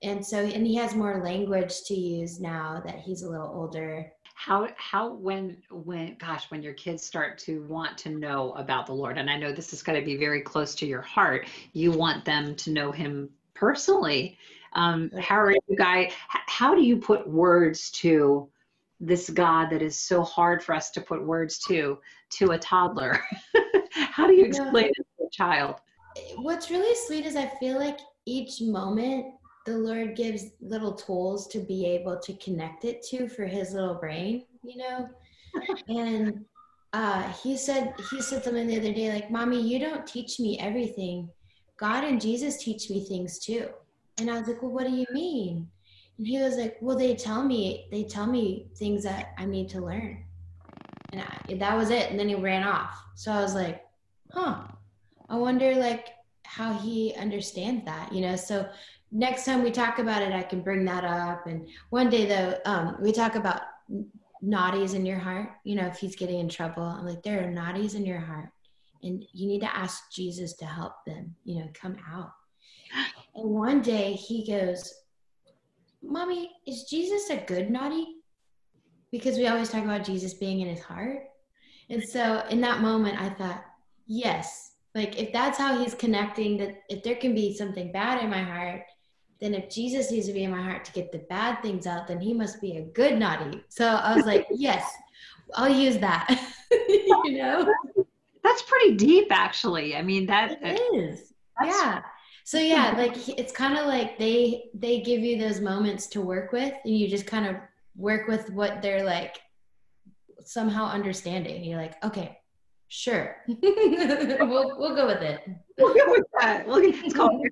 and 0.03 0.25
so 0.25 0.37
and 0.37 0.65
he 0.65 0.75
has 0.75 0.95
more 0.95 1.23
language 1.23 1.81
to 1.83 1.93
use 1.93 2.39
now 2.39 2.81
that 2.85 2.99
he's 2.99 3.23
a 3.23 3.29
little 3.29 3.51
older 3.53 4.09
how 4.37 4.69
how 4.77 5.13
when 5.13 5.57
when 5.71 6.15
gosh 6.19 6.49
when 6.51 6.61
your 6.61 6.73
kids 6.73 7.03
start 7.03 7.37
to 7.39 7.63
want 7.63 7.97
to 7.97 8.09
know 8.09 8.51
about 8.53 8.85
the 8.85 8.93
lord 8.93 9.17
and 9.17 9.29
i 9.29 9.37
know 9.37 9.51
this 9.51 9.73
is 9.73 9.81
going 9.81 9.99
to 9.99 10.05
be 10.05 10.15
very 10.15 10.41
close 10.41 10.75
to 10.75 10.85
your 10.85 11.01
heart 11.01 11.47
you 11.73 11.91
want 11.91 12.23
them 12.23 12.55
to 12.55 12.71
know 12.71 12.91
him 12.91 13.29
personally 13.55 14.37
um, 14.73 15.09
how 15.19 15.37
are 15.39 15.51
you 15.51 15.75
guys 15.75 16.11
how 16.29 16.75
do 16.75 16.83
you 16.83 16.97
put 16.97 17.27
words 17.27 17.89
to 17.91 18.47
this 18.99 19.29
God 19.29 19.69
that 19.69 19.81
is 19.81 19.97
so 19.97 20.23
hard 20.23 20.63
for 20.63 20.73
us 20.73 20.89
to 20.91 21.01
put 21.01 21.23
words 21.23 21.59
to 21.67 21.99
to 22.31 22.51
a 22.51 22.57
toddler? 22.57 23.19
How 23.91 24.27
do 24.27 24.33
you 24.33 24.45
explain 24.45 24.85
yeah. 24.85 24.91
it 24.91 25.07
to 25.19 25.25
a 25.25 25.29
child? 25.31 25.75
What's 26.35 26.71
really 26.71 26.95
sweet 27.05 27.25
is 27.25 27.35
I 27.35 27.47
feel 27.59 27.77
like 27.77 27.99
each 28.25 28.61
moment 28.61 29.27
the 29.67 29.77
Lord 29.77 30.15
gives 30.15 30.45
little 30.61 30.93
tools 30.93 31.47
to 31.49 31.59
be 31.59 31.85
able 31.85 32.17
to 32.19 32.33
connect 32.35 32.85
it 32.85 33.03
to 33.09 33.27
for 33.27 33.45
his 33.45 33.73
little 33.73 33.95
brain, 33.95 34.45
you 34.63 34.77
know? 34.77 35.09
and 35.87 36.43
uh, 36.93 37.31
he 37.43 37.55
said 37.55 37.93
he 38.09 38.21
said 38.21 38.43
something 38.43 38.65
the 38.65 38.79
other 38.79 38.93
day 38.93 39.11
like, 39.11 39.29
"Mommy, 39.29 39.61
you 39.61 39.77
don't 39.77 40.07
teach 40.07 40.39
me 40.39 40.57
everything. 40.59 41.29
God 41.77 42.03
and 42.03 42.19
Jesus 42.19 42.63
teach 42.63 42.89
me 42.89 43.05
things 43.05 43.37
too." 43.39 43.67
And 44.17 44.31
I 44.31 44.39
was 44.39 44.47
like, 44.47 44.61
"Well, 44.63 44.71
what 44.71 44.87
do 44.87 44.93
you 44.93 45.05
mean?" 45.11 45.67
And 46.17 46.25
he 46.25 46.39
was 46.39 46.57
like, 46.57 46.77
well, 46.81 46.97
they 46.97 47.15
tell 47.15 47.43
me, 47.43 47.87
they 47.91 48.03
tell 48.03 48.25
me 48.25 48.67
things 48.75 49.03
that 49.03 49.33
I 49.37 49.45
need 49.45 49.69
to 49.69 49.81
learn. 49.81 50.23
And 51.13 51.21
I, 51.21 51.53
that 51.55 51.77
was 51.77 51.89
it. 51.91 52.09
And 52.09 52.19
then 52.19 52.27
he 52.27 52.35
ran 52.35 52.63
off. 52.63 53.03
So 53.15 53.31
I 53.31 53.41
was 53.41 53.53
like, 53.53 53.85
huh, 54.31 54.63
I 55.29 55.35
wonder 55.35 55.75
like 55.75 56.09
how 56.43 56.73
he 56.73 57.13
understands 57.15 57.85
that, 57.85 58.11
you 58.11 58.21
know? 58.21 58.35
So 58.35 58.67
next 59.17 59.45
time 59.45 59.63
we 59.63 59.71
talk 59.71 59.97
about 59.97 60.21
it, 60.21 60.31
I 60.31 60.43
can 60.43 60.61
bring 60.61 60.85
that 60.85 61.03
up. 61.03 61.47
And 61.47 61.67
one 61.89 62.09
day 62.09 62.25
though, 62.25 62.59
um, 62.65 62.97
we 63.01 63.11
talk 63.11 63.33
about 63.35 63.61
naughties 64.43 64.93
in 64.93 65.05
your 65.05 65.17
heart. 65.17 65.49
You 65.63 65.75
know, 65.75 65.87
if 65.87 65.97
he's 65.97 66.15
getting 66.15 66.39
in 66.39 66.47
trouble, 66.47 66.83
I'm 66.83 67.05
like, 67.05 67.23
there 67.23 67.43
are 67.43 67.51
naughties 67.51 67.95
in 67.95 68.05
your 68.05 68.19
heart. 68.19 68.49
And 69.01 69.25
you 69.33 69.47
need 69.47 69.61
to 69.61 69.75
ask 69.75 70.11
Jesus 70.11 70.53
to 70.57 70.65
help 70.65 70.93
them, 71.05 71.35
you 71.45 71.59
know, 71.59 71.67
come 71.73 71.97
out. 72.13 72.31
And 73.35 73.49
one 73.49 73.81
day 73.81 74.13
he 74.13 74.45
goes, 74.45 74.93
Mommy, 76.03 76.51
is 76.67 76.83
Jesus 76.83 77.29
a 77.31 77.37
good 77.37 77.71
naughty? 77.71 78.17
Because 79.11 79.37
we 79.37 79.47
always 79.47 79.69
talk 79.69 79.83
about 79.83 80.05
Jesus 80.05 80.35
being 80.35 80.61
in 80.61 80.67
his 80.67 80.83
heart. 80.83 81.23
And 81.89 82.03
so 82.03 82.43
in 82.51 82.61
that 82.61 82.81
moment, 82.81 83.19
I 83.19 83.29
thought, 83.29 83.63
yes, 84.05 84.73
like 84.93 85.19
if 85.19 85.33
that's 85.33 85.57
how 85.57 85.77
he's 85.77 85.95
connecting, 85.95 86.57
that 86.57 86.81
if 86.89 87.03
there 87.03 87.15
can 87.15 87.33
be 87.33 87.55
something 87.55 87.91
bad 87.91 88.23
in 88.23 88.29
my 88.29 88.43
heart, 88.43 88.83
then 89.39 89.53
if 89.53 89.69
Jesus 89.69 90.11
needs 90.11 90.27
to 90.27 90.33
be 90.33 90.43
in 90.43 90.51
my 90.51 90.61
heart 90.61 90.85
to 90.85 90.91
get 90.91 91.11
the 91.11 91.19
bad 91.29 91.61
things 91.61 91.87
out, 91.87 92.07
then 92.07 92.19
he 92.19 92.33
must 92.33 92.59
be 92.59 92.77
a 92.77 92.81
good 92.81 93.17
naughty. 93.17 93.63
So 93.69 93.85
I 93.87 94.15
was 94.15 94.25
like, 94.25 94.47
yes, 94.51 94.89
I'll 95.55 95.69
use 95.69 95.97
that. 95.99 96.27
you 96.71 97.37
know? 97.37 97.73
That's 98.43 98.61
pretty 98.63 98.95
deep, 98.95 99.27
actually. 99.31 99.95
I 99.95 100.01
mean, 100.01 100.25
that 100.27 100.59
it 100.61 100.79
is. 100.93 101.33
Yeah 101.63 102.01
so 102.47 102.57
yeah 102.57 102.93
like 102.95 103.27
it's 103.37 103.51
kind 103.51 103.77
of 103.77 103.87
like 103.87 104.17
they 104.17 104.69
they 104.73 105.01
give 105.01 105.19
you 105.19 105.37
those 105.37 105.59
moments 105.59 106.07
to 106.07 106.21
work 106.21 106.53
with 106.53 106.73
and 106.85 106.97
you 106.97 107.05
just 107.05 107.27
kind 107.27 107.45
of 107.45 107.57
work 107.97 108.25
with 108.29 108.49
what 108.51 108.81
they're 108.81 109.03
like 109.03 109.35
somehow 110.45 110.85
understanding 110.85 111.61
you're 111.61 111.77
like 111.77 112.01
okay 112.05 112.39
sure 112.87 113.35
we'll, 113.47 114.79
we'll 114.79 114.95
go 114.95 115.07
with 115.07 115.21
it 115.21 115.41
we'll 115.77 115.93
go 115.93 116.11
with 116.11 116.25
that. 116.39 116.67
We'll 116.67 116.83
it's 116.83 117.13
called 117.13 117.45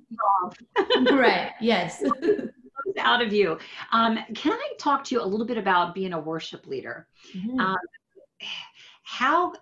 right 1.12 1.53
yes. 1.62 2.03
Out 3.00 3.22
of 3.22 3.34
you. 3.34 3.58
Um, 3.91 4.20
can 4.36 4.53
i 4.53 4.74
talk 4.79 5.03
to 5.05 5.15
you 5.15 5.22
a 5.22 5.25
little 5.25 5.46
bit 5.46 5.58
about 5.58 5.94
being 5.94 6.13
a 6.13 6.20
worship 6.20 6.65
leader? 6.67 7.08
Mm-hmm. 7.36 7.60
um, 7.60 7.77
how 9.03 9.53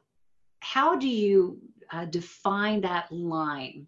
how 0.60 0.96
do 0.96 1.08
you 1.08 1.60
uh, 1.92 2.06
define 2.06 2.82
that 2.82 3.12
line 3.12 3.88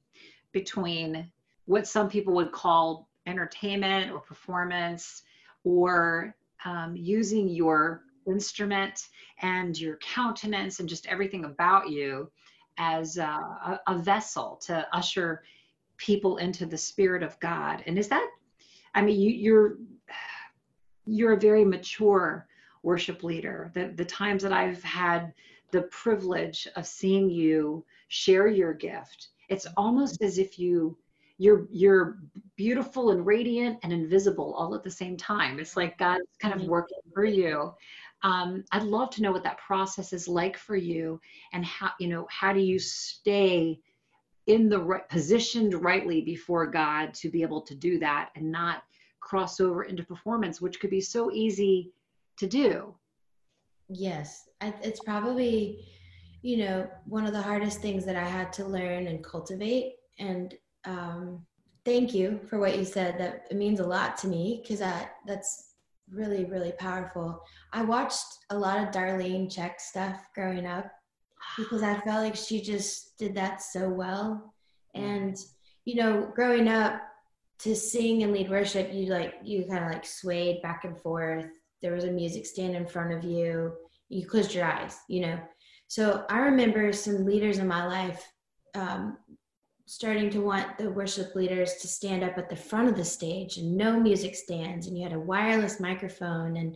between 0.51 1.31
what 1.65 1.87
some 1.87 2.09
people 2.09 2.33
would 2.33 2.51
call 2.51 3.09
entertainment 3.25 4.11
or 4.11 4.19
performance 4.19 5.23
or 5.63 6.35
um, 6.65 6.95
using 6.95 7.47
your 7.47 8.03
instrument 8.27 9.07
and 9.41 9.79
your 9.79 9.97
countenance 9.97 10.79
and 10.79 10.89
just 10.89 11.05
everything 11.07 11.45
about 11.45 11.89
you 11.89 12.29
as 12.77 13.17
a, 13.17 13.79
a, 13.87 13.97
vessel 13.97 14.59
to 14.65 14.85
usher 14.93 15.43
people 15.97 16.37
into 16.37 16.65
the 16.65 16.77
spirit 16.77 17.23
of 17.23 17.39
God. 17.39 17.83
And 17.87 17.97
is 17.97 18.07
that, 18.09 18.27
I 18.93 19.01
mean, 19.01 19.19
you, 19.19 19.29
you're, 19.29 19.77
you're 21.05 21.33
a 21.33 21.39
very 21.39 21.63
mature 21.63 22.47
worship 22.83 23.23
leader. 23.23 23.71
The, 23.73 23.93
the 23.95 24.05
times 24.05 24.43
that 24.43 24.53
I've 24.53 24.83
had 24.83 25.33
the 25.71 25.83
privilege 25.83 26.67
of 26.75 26.85
seeing 26.85 27.29
you 27.29 27.85
share 28.07 28.47
your 28.47 28.73
gift, 28.73 29.29
it's 29.49 29.67
almost 29.77 30.21
as 30.21 30.37
if 30.37 30.59
you 30.59 30.97
you're 31.37 31.67
you're 31.69 32.17
beautiful 32.55 33.11
and 33.11 33.25
radiant 33.25 33.79
and 33.83 33.91
invisible 33.91 34.53
all 34.53 34.73
at 34.73 34.83
the 34.83 34.91
same 34.91 35.17
time. 35.17 35.59
It's 35.59 35.75
like 35.75 35.97
God's 35.97 36.23
kind 36.39 36.53
of 36.53 36.61
mm-hmm. 36.61 36.69
working 36.69 36.99
for 37.13 37.25
you. 37.25 37.73
Um, 38.25 38.63
I'd 38.71 38.81
love 38.81 39.11
to 39.11 39.21
know 39.21 39.31
what 39.31 39.43
that 39.43 39.59
process 39.59 40.11
is 40.11 40.27
like 40.27 40.57
for 40.57 40.75
you, 40.75 41.21
and 41.53 41.63
how 41.63 41.91
you 41.99 42.07
know 42.07 42.25
how 42.31 42.53
do 42.53 42.59
you 42.59 42.79
stay 42.79 43.79
in 44.47 44.67
the 44.67 44.79
right 44.79 45.07
positioned 45.09 45.75
rightly 45.75 46.21
before 46.21 46.65
God 46.65 47.13
to 47.15 47.29
be 47.29 47.43
able 47.43 47.61
to 47.61 47.75
do 47.75 47.99
that 47.99 48.31
and 48.35 48.51
not 48.51 48.83
cross 49.19 49.59
over 49.59 49.83
into 49.83 50.03
performance, 50.03 50.59
which 50.59 50.79
could 50.79 50.89
be 50.89 51.01
so 51.01 51.31
easy 51.31 51.91
to 52.37 52.47
do. 52.47 52.95
Yes, 53.89 54.49
it's 54.61 54.99
probably, 55.01 55.85
you 56.41 56.57
know, 56.57 56.87
one 57.05 57.27
of 57.27 57.33
the 57.33 57.41
hardest 57.41 57.79
things 57.79 58.05
that 58.05 58.15
I 58.15 58.23
had 58.23 58.51
to 58.53 58.65
learn 58.65 59.05
and 59.07 59.23
cultivate. 59.23 59.93
And 60.17 60.55
um, 60.85 61.45
thank 61.85 62.13
you 62.13 62.39
for 62.49 62.59
what 62.59 62.77
you 62.77 62.85
said. 62.85 63.19
That 63.19 63.45
it 63.51 63.57
means 63.57 63.79
a 63.79 63.85
lot 63.85 64.17
to 64.19 64.27
me 64.27 64.61
because 64.63 64.79
that 64.79 65.15
that's 65.27 65.64
really 66.11 66.45
really 66.45 66.73
powerful. 66.73 67.41
I 67.73 67.83
watched 67.83 68.45
a 68.49 68.57
lot 68.57 68.79
of 68.79 68.93
Darlene 68.93 69.47
Zschech 69.47 69.79
stuff 69.79 70.21
growing 70.33 70.65
up 70.65 70.91
because 71.57 71.83
I 71.83 71.99
felt 72.01 72.23
like 72.23 72.35
she 72.35 72.61
just 72.61 73.17
did 73.17 73.35
that 73.35 73.61
so 73.61 73.89
well. 73.89 74.53
And 74.93 75.37
you 75.85 75.95
know, 75.95 76.31
growing 76.35 76.67
up 76.67 77.01
to 77.59 77.75
sing 77.75 78.23
and 78.23 78.33
lead 78.33 78.49
worship, 78.49 78.93
you 78.93 79.07
like 79.07 79.35
you 79.43 79.65
kind 79.65 79.83
of 79.83 79.91
like 79.91 80.05
swayed 80.05 80.61
back 80.61 80.83
and 80.83 80.97
forth. 80.99 81.47
There 81.81 81.93
was 81.93 82.05
a 82.05 82.11
music 82.11 82.45
stand 82.45 82.75
in 82.75 82.87
front 82.87 83.13
of 83.13 83.23
you. 83.23 83.73
You 84.09 84.25
closed 84.25 84.53
your 84.53 84.65
eyes, 84.65 84.97
you 85.07 85.21
know. 85.21 85.39
So 85.87 86.25
I 86.29 86.39
remember 86.39 86.91
some 86.93 87.25
leaders 87.25 87.59
in 87.59 87.67
my 87.67 87.85
life 87.85 88.25
um, 88.73 89.17
starting 89.85 90.29
to 90.31 90.41
want 90.41 90.77
the 90.77 90.89
worship 90.89 91.35
leaders 91.35 91.75
to 91.75 91.87
stand 91.87 92.23
up 92.23 92.37
at 92.37 92.49
the 92.49 92.55
front 92.55 92.89
of 92.89 92.95
the 92.95 93.05
stage 93.05 93.57
and 93.57 93.75
no 93.75 93.99
music 93.99 94.35
stands, 94.35 94.87
and 94.87 94.97
you 94.97 95.03
had 95.03 95.13
a 95.13 95.19
wireless 95.19 95.79
microphone 95.79 96.57
and 96.57 96.75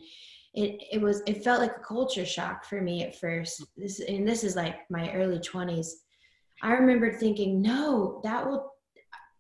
it 0.53 0.81
it 0.91 1.01
was 1.01 1.21
it 1.27 1.43
felt 1.43 1.61
like 1.61 1.77
a 1.77 1.85
culture 1.85 2.25
shock 2.25 2.65
for 2.65 2.81
me 2.81 3.03
at 3.03 3.15
first. 3.15 3.63
This 3.77 3.99
and 3.99 4.27
this 4.27 4.43
is 4.43 4.55
like 4.55 4.89
my 4.89 5.11
early 5.13 5.39
20s. 5.39 5.87
I 6.61 6.73
remember 6.73 7.11
thinking, 7.11 7.61
no, 7.61 8.19
that 8.23 8.45
will 8.45 8.73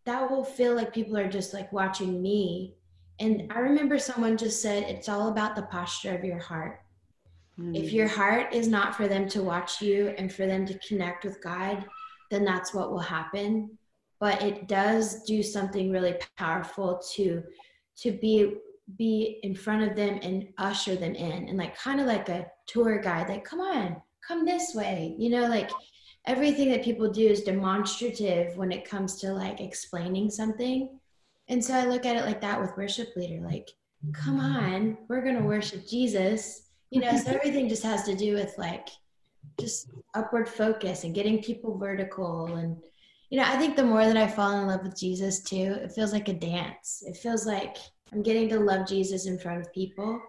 that 0.05 0.29
will 0.29 0.43
feel 0.43 0.75
like 0.75 0.93
people 0.93 1.17
are 1.17 1.29
just 1.29 1.53
like 1.53 1.71
watching 1.73 2.21
me. 2.21 2.75
And 3.19 3.51
I 3.51 3.59
remember 3.59 3.99
someone 3.99 4.37
just 4.37 4.61
said 4.61 4.83
it's 4.83 5.09
all 5.09 5.29
about 5.29 5.55
the 5.55 5.63
posture 5.63 6.15
of 6.15 6.23
your 6.23 6.39
heart. 6.39 6.79
Mm. 7.59 7.75
If 7.75 7.91
your 7.91 8.07
heart 8.07 8.53
is 8.53 8.67
not 8.67 8.95
for 8.95 9.07
them 9.07 9.27
to 9.29 9.43
watch 9.43 9.81
you 9.81 10.13
and 10.17 10.31
for 10.31 10.45
them 10.45 10.65
to 10.67 10.79
connect 10.79 11.25
with 11.25 11.41
God, 11.43 11.85
then 12.29 12.45
that's 12.45 12.73
what 12.73 12.91
will 12.91 12.99
happen. 12.99 13.77
But 14.19 14.41
it 14.41 14.67
does 14.67 15.23
do 15.23 15.41
something 15.41 15.91
really 15.91 16.15
powerful 16.37 17.01
to 17.15 17.43
to 18.01 18.11
be 18.11 18.55
be 18.97 19.39
in 19.43 19.53
front 19.53 19.89
of 19.89 19.95
them 19.95 20.19
and 20.21 20.47
usher 20.57 20.95
them 20.95 21.15
in. 21.15 21.47
And 21.47 21.57
like 21.57 21.77
kind 21.77 21.99
of 21.99 22.07
like 22.07 22.29
a 22.29 22.47
tour 22.67 22.99
guide 22.99 23.29
like 23.29 23.43
come 23.43 23.59
on 23.59 24.01
come 24.25 24.45
this 24.45 24.73
way. 24.75 25.15
You 25.17 25.29
know 25.29 25.47
like 25.47 25.71
everything 26.25 26.69
that 26.71 26.83
people 26.83 27.11
do 27.11 27.27
is 27.27 27.43
demonstrative 27.43 28.57
when 28.57 28.71
it 28.71 28.87
comes 28.87 29.19
to 29.21 29.33
like 29.33 29.61
explaining 29.61 30.29
something. 30.29 30.99
And 31.47 31.63
so 31.63 31.73
i 31.73 31.85
look 31.85 32.05
at 32.05 32.15
it 32.15 32.25
like 32.25 32.41
that 32.41 32.59
with 32.61 32.77
worship 32.77 33.15
leader 33.15 33.41
like 33.43 33.69
come 34.13 34.39
mm-hmm. 34.39 34.55
on 34.55 34.97
we're 35.07 35.23
going 35.23 35.37
to 35.37 35.43
worship 35.43 35.87
jesus. 35.87 36.63
You 36.91 37.01
know 37.01 37.15
so 37.17 37.31
everything 37.31 37.69
just 37.69 37.83
has 37.83 38.03
to 38.03 38.15
do 38.15 38.33
with 38.33 38.53
like 38.57 38.89
just 39.59 39.89
upward 40.13 40.47
focus 40.47 41.03
and 41.03 41.15
getting 41.15 41.41
people 41.41 41.77
vertical 41.77 42.55
and 42.55 42.77
you 43.29 43.37
know 43.39 43.45
i 43.45 43.55
think 43.57 43.75
the 43.75 43.83
more 43.83 44.05
that 44.05 44.17
i 44.17 44.27
fall 44.27 44.59
in 44.59 44.67
love 44.67 44.81
with 44.83 44.97
jesus 44.97 45.41
too 45.41 45.77
it 45.81 45.91
feels 45.91 46.13
like 46.13 46.27
a 46.27 46.33
dance 46.33 47.03
it 47.05 47.15
feels 47.17 47.45
like 47.45 47.77
I'm 48.11 48.23
getting 48.23 48.49
to 48.49 48.59
love 48.59 48.87
Jesus 48.87 49.27
in 49.27 49.37
front 49.37 49.61
of 49.61 49.73
people 49.73 50.21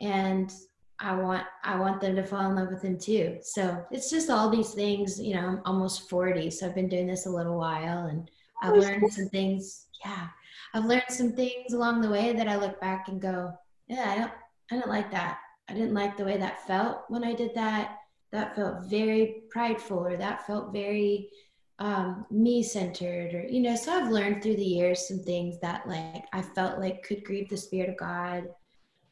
and 0.00 0.52
I 1.00 1.14
want 1.14 1.44
I 1.62 1.78
want 1.78 2.00
them 2.00 2.16
to 2.16 2.24
fall 2.24 2.50
in 2.50 2.56
love 2.56 2.70
with 2.70 2.82
him 2.82 2.98
too. 2.98 3.38
So 3.42 3.84
it's 3.90 4.10
just 4.10 4.30
all 4.30 4.50
these 4.50 4.72
things, 4.72 5.20
you 5.20 5.34
know, 5.34 5.46
I'm 5.46 5.60
almost 5.64 6.08
40, 6.10 6.50
so 6.50 6.66
I've 6.66 6.74
been 6.74 6.88
doing 6.88 7.06
this 7.06 7.26
a 7.26 7.30
little 7.30 7.56
while 7.56 8.06
and 8.06 8.28
I've 8.62 8.76
learned 8.76 9.12
some 9.12 9.28
things. 9.28 9.86
Yeah. 10.04 10.28
I've 10.74 10.86
learned 10.86 11.04
some 11.08 11.32
things 11.32 11.72
along 11.72 12.00
the 12.00 12.10
way 12.10 12.32
that 12.32 12.48
I 12.48 12.56
look 12.56 12.80
back 12.80 13.08
and 13.08 13.20
go, 13.20 13.52
yeah, 13.86 14.10
I 14.10 14.16
don't 14.16 14.32
I 14.72 14.74
don't 14.74 14.90
like 14.90 15.10
that. 15.12 15.38
I 15.68 15.74
didn't 15.74 15.94
like 15.94 16.16
the 16.16 16.24
way 16.24 16.36
that 16.36 16.66
felt 16.66 17.04
when 17.08 17.22
I 17.22 17.34
did 17.34 17.54
that. 17.54 17.97
That 18.30 18.54
felt 18.54 18.84
very 18.84 19.42
prideful 19.50 20.06
or 20.06 20.16
that 20.16 20.46
felt 20.46 20.72
very 20.72 21.30
um, 21.78 22.26
me 22.30 22.62
centered 22.62 23.34
or 23.34 23.46
you 23.46 23.60
know 23.60 23.76
so 23.76 23.92
i've 23.92 24.10
learned 24.10 24.42
through 24.42 24.56
the 24.56 24.64
years 24.64 25.06
some 25.06 25.20
things 25.20 25.60
that 25.60 25.86
like 25.86 26.24
i 26.32 26.42
felt 26.42 26.80
like 26.80 27.04
could 27.04 27.22
grieve 27.24 27.48
the 27.48 27.56
spirit 27.56 27.88
of 27.88 27.96
god 27.96 28.48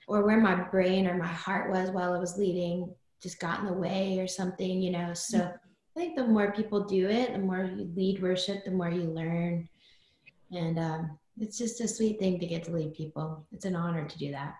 or 0.08 0.24
where 0.24 0.40
my 0.40 0.56
brain 0.56 1.06
or 1.06 1.16
my 1.16 1.28
heart 1.28 1.70
was 1.70 1.90
while 1.90 2.12
i 2.12 2.18
was 2.18 2.36
leading 2.36 2.92
just 3.22 3.38
got 3.38 3.60
in 3.60 3.66
the 3.66 3.72
way 3.72 4.18
or 4.18 4.26
something 4.26 4.82
you 4.82 4.90
know? 4.90 5.14
So 5.14 5.38
i 5.38 5.98
think 5.98 6.16
the 6.16 6.26
more 6.26 6.52
people 6.52 6.84
do 6.84 7.08
it 7.08 7.32
the 7.32 7.38
more 7.38 7.64
you 7.64 7.88
lead 7.94 8.20
worship 8.20 8.64
the 8.64 8.70
more 8.72 8.90
you 8.90 9.04
learn. 9.04 9.68
And 10.52 10.78
um, 10.78 11.18
it's 11.38 11.58
just 11.58 11.80
a 11.80 11.88
sweet 11.88 12.20
thing 12.20 12.38
to 12.38 12.46
get 12.46 12.64
to 12.64 12.70
lead 12.70 12.94
people. 12.94 13.44
It's 13.52 13.64
an 13.64 13.74
honor 13.74 14.06
to 14.06 14.18
do 14.18 14.30
that. 14.30 14.54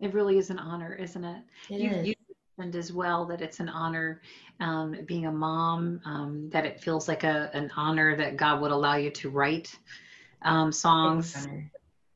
It 0.00 0.14
really 0.14 0.38
is 0.38 0.50
an 0.50 0.58
honor 0.58 0.94
isn't 0.94 1.24
it, 1.24 1.42
it 1.70 1.80
you, 1.80 1.90
is. 1.90 2.06
You, 2.08 2.14
as 2.58 2.92
well 2.92 3.26
that 3.26 3.42
it's 3.42 3.60
an 3.60 3.68
honor 3.68 4.22
um, 4.60 4.96
being 5.06 5.26
a 5.26 5.32
mom, 5.32 6.00
um, 6.04 6.48
that 6.50 6.64
it 6.64 6.80
feels 6.80 7.06
like 7.06 7.22
a, 7.22 7.50
an 7.52 7.70
honor 7.76 8.16
that 8.16 8.36
God 8.36 8.60
would 8.62 8.70
allow 8.70 8.96
you 8.96 9.10
to 9.10 9.30
write 9.30 9.78
um, 10.42 10.72
songs. 10.72 11.46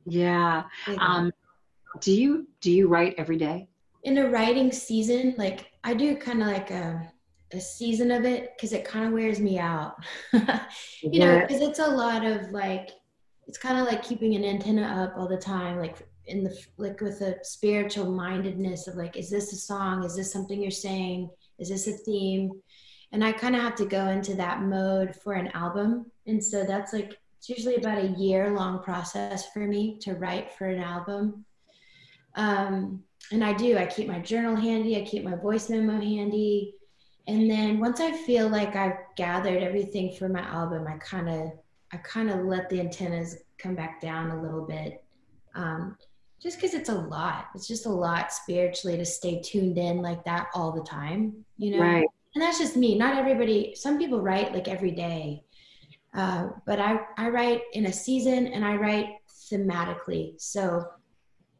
Yeah. 0.06 0.64
Um, 0.98 1.32
do 2.00 2.12
you 2.12 2.46
do 2.60 2.70
you 2.70 2.88
write 2.88 3.14
every 3.18 3.36
day? 3.36 3.68
In 4.04 4.18
a 4.18 4.30
writing 4.30 4.72
season, 4.72 5.34
like 5.36 5.66
I 5.84 5.92
do 5.94 6.16
kind 6.16 6.40
of 6.40 6.48
like 6.48 6.70
a 6.70 7.12
a 7.52 7.60
season 7.60 8.10
of 8.10 8.24
it 8.24 8.56
because 8.56 8.72
it 8.72 8.84
kind 8.84 9.06
of 9.06 9.12
wears 9.12 9.40
me 9.40 9.58
out. 9.58 9.96
you 10.32 10.40
yeah. 11.02 11.26
know, 11.26 11.40
because 11.40 11.60
it's 11.60 11.80
a 11.80 11.86
lot 11.86 12.24
of 12.24 12.50
like 12.50 12.90
it's 13.46 13.58
kind 13.58 13.78
of 13.78 13.86
like 13.86 14.02
keeping 14.02 14.36
an 14.36 14.44
antenna 14.44 14.82
up 14.82 15.18
all 15.18 15.28
the 15.28 15.36
time, 15.36 15.78
like 15.78 15.96
in 16.30 16.44
the 16.44 16.56
like 16.76 17.00
with 17.00 17.20
a 17.20 17.36
spiritual 17.42 18.10
mindedness 18.10 18.86
of 18.86 18.96
like, 18.96 19.16
is 19.16 19.30
this 19.30 19.52
a 19.52 19.56
song? 19.56 20.04
Is 20.04 20.16
this 20.16 20.32
something 20.32 20.60
you're 20.60 20.70
saying? 20.70 21.30
Is 21.58 21.68
this 21.68 21.86
a 21.88 21.92
theme? 21.92 22.52
And 23.12 23.24
I 23.24 23.32
kind 23.32 23.56
of 23.56 23.62
have 23.62 23.74
to 23.76 23.84
go 23.84 24.08
into 24.08 24.34
that 24.36 24.62
mode 24.62 25.16
for 25.16 25.32
an 25.32 25.48
album. 25.48 26.06
And 26.26 26.42
so 26.42 26.64
that's 26.64 26.92
like, 26.92 27.16
it's 27.38 27.48
usually 27.48 27.76
about 27.76 27.98
a 27.98 28.14
year 28.18 28.54
long 28.54 28.82
process 28.82 29.50
for 29.52 29.60
me 29.60 29.98
to 30.02 30.14
write 30.14 30.52
for 30.52 30.66
an 30.66 30.80
album. 30.80 31.44
Um, 32.36 33.02
and 33.32 33.44
I 33.44 33.52
do, 33.52 33.76
I 33.76 33.86
keep 33.86 34.06
my 34.06 34.20
journal 34.20 34.54
handy, 34.54 35.00
I 35.00 35.04
keep 35.04 35.24
my 35.24 35.34
voice 35.34 35.68
memo 35.68 36.00
handy. 36.00 36.74
And 37.26 37.50
then 37.50 37.80
once 37.80 38.00
I 38.00 38.12
feel 38.12 38.48
like 38.48 38.76
I've 38.76 38.98
gathered 39.16 39.62
everything 39.62 40.14
for 40.16 40.28
my 40.28 40.40
album, 40.40 40.86
I 40.86 40.96
kind 40.98 41.28
of, 41.28 41.52
I 41.92 41.96
kind 41.98 42.30
of 42.30 42.44
let 42.44 42.68
the 42.68 42.80
antennas 42.80 43.38
come 43.58 43.74
back 43.74 44.00
down 44.00 44.30
a 44.30 44.42
little 44.42 44.66
bit. 44.66 45.02
Um, 45.54 45.96
just 46.40 46.56
because 46.56 46.74
it's 46.74 46.88
a 46.88 46.94
lot. 46.94 47.46
It's 47.54 47.68
just 47.68 47.86
a 47.86 47.90
lot 47.90 48.32
spiritually 48.32 48.96
to 48.96 49.04
stay 49.04 49.40
tuned 49.42 49.76
in 49.76 50.00
like 50.00 50.24
that 50.24 50.48
all 50.54 50.72
the 50.72 50.82
time, 50.82 51.44
you 51.58 51.72
know? 51.72 51.82
Right. 51.82 52.06
And 52.34 52.42
that's 52.42 52.58
just 52.58 52.76
me. 52.76 52.96
Not 52.96 53.18
everybody, 53.18 53.74
some 53.74 53.98
people 53.98 54.20
write 54.20 54.54
like 54.54 54.68
every 54.68 54.92
day. 54.92 55.42
Uh, 56.14 56.48
but 56.66 56.80
I, 56.80 57.00
I 57.18 57.28
write 57.28 57.62
in 57.74 57.86
a 57.86 57.92
season 57.92 58.48
and 58.48 58.64
I 58.64 58.76
write 58.76 59.08
thematically. 59.52 60.40
So 60.40 60.84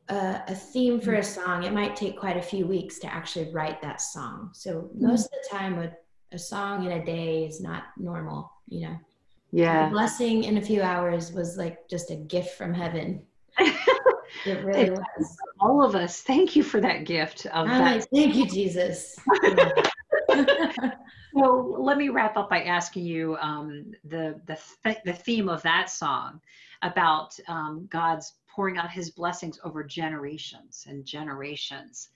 uh, 0.08 0.38
a 0.48 0.54
theme 0.54 1.00
for 1.00 1.14
a 1.14 1.22
song, 1.22 1.64
it 1.64 1.72
might 1.72 1.94
take 1.94 2.18
quite 2.18 2.36
a 2.36 2.42
few 2.42 2.66
weeks 2.66 2.98
to 3.00 3.12
actually 3.12 3.52
write 3.52 3.82
that 3.82 4.00
song. 4.00 4.50
So 4.54 4.90
most 4.94 5.26
of 5.26 5.30
the 5.30 5.56
time, 5.56 5.78
a, 5.78 5.92
a 6.32 6.38
song 6.38 6.86
in 6.86 6.92
a 6.92 7.04
day 7.04 7.44
is 7.44 7.60
not 7.60 7.84
normal, 7.98 8.50
you 8.68 8.88
know? 8.88 8.96
Yeah. 9.52 9.86
The 9.86 9.90
blessing 9.90 10.44
in 10.44 10.56
a 10.56 10.62
few 10.62 10.80
hours 10.80 11.32
was 11.32 11.56
like 11.56 11.88
just 11.88 12.10
a 12.10 12.16
gift 12.16 12.56
from 12.56 12.72
heaven. 12.72 13.22
It 14.46 14.58
really 14.64 14.90
was. 14.90 15.36
All 15.60 15.84
of 15.84 15.94
us. 15.94 16.22
Thank 16.22 16.56
you 16.56 16.62
for 16.62 16.80
that 16.80 17.04
gift 17.04 17.46
of 17.46 17.68
I'm 17.68 17.78
that. 17.78 17.96
Like, 17.96 18.10
thank 18.10 18.34
you, 18.34 18.46
Jesus. 18.46 19.16
well, 21.32 21.84
let 21.84 21.98
me 21.98 22.08
wrap 22.08 22.36
up 22.36 22.50
by 22.50 22.62
asking 22.62 23.04
you 23.04 23.36
um, 23.36 23.92
the 24.04 24.40
the 24.46 24.58
th- 24.84 24.98
the 25.04 25.12
theme 25.12 25.48
of 25.48 25.62
that 25.62 25.90
song 25.90 26.40
about 26.82 27.38
um, 27.48 27.86
God's 27.90 28.34
pouring 28.48 28.78
out 28.78 28.90
His 28.90 29.10
blessings 29.10 29.58
over 29.64 29.84
generations 29.84 30.86
and 30.88 31.04
generations. 31.04 32.08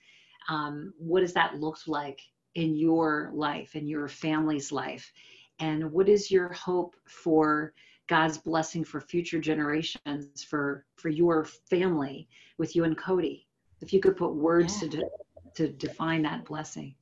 Um, 0.49 0.93
what 0.97 1.21
does 1.21 1.33
that 1.33 1.59
look 1.59 1.77
like 1.87 2.21
in 2.55 2.75
your 2.75 3.31
life, 3.33 3.75
in 3.75 3.87
your 3.87 4.07
family's 4.07 4.71
life, 4.71 5.11
and 5.59 5.91
what 5.91 6.09
is 6.09 6.31
your 6.31 6.53
hope 6.53 6.95
for? 7.05 7.73
God's 8.07 8.37
blessing 8.37 8.83
for 8.83 9.01
future 9.01 9.39
generations 9.39 10.43
for 10.43 10.85
for 10.95 11.09
your 11.09 11.45
family 11.69 12.27
with 12.57 12.75
you 12.75 12.83
and 12.83 12.97
Cody. 12.97 13.47
if 13.81 13.93
you 13.93 13.99
could 13.99 14.15
put 14.15 14.33
words 14.33 14.81
yeah. 14.81 14.89
to 14.89 14.97
de- 14.97 15.09
to 15.55 15.67
define 15.69 16.21
that 16.23 16.45
blessing. 16.45 16.95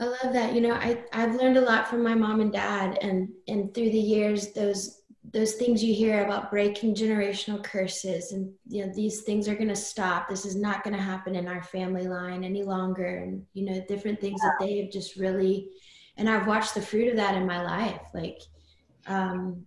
I 0.00 0.04
love 0.04 0.32
that. 0.32 0.54
You 0.54 0.60
know, 0.60 0.74
I 0.74 1.02
I've 1.12 1.34
learned 1.34 1.56
a 1.56 1.62
lot 1.62 1.88
from 1.88 2.02
my 2.02 2.14
mom 2.14 2.40
and 2.40 2.52
dad, 2.52 2.98
and 3.00 3.28
and 3.48 3.72
through 3.74 3.90
the 3.90 3.98
years, 3.98 4.52
those 4.52 5.02
those 5.32 5.54
things 5.54 5.82
you 5.82 5.94
hear 5.94 6.24
about 6.24 6.50
breaking 6.50 6.94
generational 6.94 7.62
curses, 7.62 8.32
and 8.32 8.52
you 8.68 8.84
know 8.84 8.92
these 8.94 9.22
things 9.22 9.48
are 9.48 9.54
going 9.54 9.68
to 9.68 9.76
stop. 9.76 10.28
This 10.28 10.44
is 10.44 10.56
not 10.56 10.84
going 10.84 10.94
to 10.94 11.02
happen 11.02 11.34
in 11.34 11.48
our 11.48 11.62
family 11.62 12.06
line 12.06 12.44
any 12.44 12.62
longer, 12.62 13.06
and 13.06 13.44
you 13.54 13.64
know 13.64 13.84
different 13.88 14.20
things 14.20 14.40
that 14.42 14.56
they 14.60 14.82
have 14.82 14.90
just 14.90 15.16
really, 15.16 15.70
and 16.16 16.28
I've 16.28 16.46
watched 16.46 16.74
the 16.74 16.82
fruit 16.82 17.08
of 17.08 17.16
that 17.16 17.34
in 17.34 17.46
my 17.46 17.62
life. 17.62 18.02
Like, 18.12 18.40
um, 19.06 19.64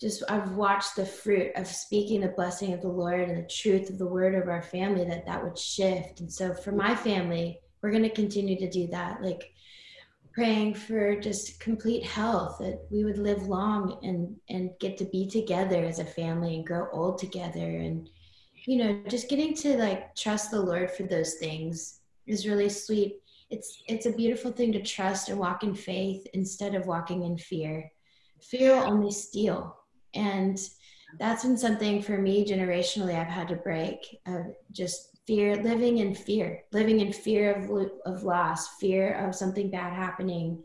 just 0.00 0.22
I've 0.28 0.52
watched 0.52 0.96
the 0.96 1.06
fruit 1.06 1.52
of 1.56 1.66
speaking 1.66 2.20
the 2.20 2.28
blessing 2.28 2.72
of 2.72 2.82
the 2.82 2.88
Lord 2.88 3.28
and 3.28 3.36
the 3.36 3.48
truth 3.48 3.90
of 3.90 3.98
the 3.98 4.06
word 4.06 4.34
of 4.34 4.48
our 4.48 4.62
family 4.62 5.04
that 5.04 5.26
that 5.26 5.42
would 5.42 5.58
shift. 5.58 6.20
And 6.20 6.30
so 6.30 6.52
for 6.52 6.72
my 6.72 6.94
family, 6.94 7.60
we're 7.80 7.90
going 7.90 8.02
to 8.02 8.10
continue 8.10 8.58
to 8.58 8.70
do 8.70 8.86
that. 8.88 9.22
Like 9.22 9.52
praying 10.36 10.74
for 10.74 11.18
just 11.18 11.58
complete 11.60 12.04
health 12.04 12.58
that 12.58 12.86
we 12.90 13.04
would 13.04 13.16
live 13.16 13.48
long 13.48 13.98
and 14.02 14.36
and 14.50 14.70
get 14.80 14.98
to 14.98 15.06
be 15.06 15.26
together 15.26 15.82
as 15.82 15.98
a 15.98 16.04
family 16.04 16.56
and 16.56 16.66
grow 16.66 16.88
old 16.92 17.16
together 17.16 17.58
and 17.78 18.10
you 18.66 18.76
know 18.76 19.00
just 19.08 19.30
getting 19.30 19.54
to 19.54 19.78
like 19.78 20.14
trust 20.14 20.50
the 20.50 20.60
lord 20.60 20.90
for 20.90 21.04
those 21.04 21.34
things 21.36 22.00
is 22.26 22.46
really 22.46 22.68
sweet 22.68 23.16
it's 23.48 23.82
it's 23.88 24.04
a 24.04 24.12
beautiful 24.12 24.52
thing 24.52 24.72
to 24.72 24.82
trust 24.82 25.30
and 25.30 25.38
walk 25.38 25.64
in 25.64 25.74
faith 25.74 26.26
instead 26.34 26.74
of 26.74 26.84
walking 26.84 27.22
in 27.22 27.38
fear 27.38 27.90
fear 28.42 28.76
will 28.76 28.92
only 28.92 29.10
steal 29.10 29.74
and 30.16 30.58
that's 31.18 31.44
been 31.44 31.56
something 31.56 32.02
for 32.02 32.18
me 32.18 32.44
generationally 32.44 33.14
I've 33.14 33.26
had 33.26 33.48
to 33.48 33.56
break. 33.56 34.18
of 34.26 34.46
just 34.72 35.16
fear, 35.26 35.56
living 35.56 35.98
in 35.98 36.14
fear, 36.14 36.62
living 36.72 37.00
in 37.00 37.12
fear 37.12 37.54
of 37.54 37.90
of 38.06 38.22
loss, 38.22 38.76
fear 38.78 39.26
of 39.26 39.34
something 39.34 39.70
bad 39.70 39.92
happening. 39.92 40.62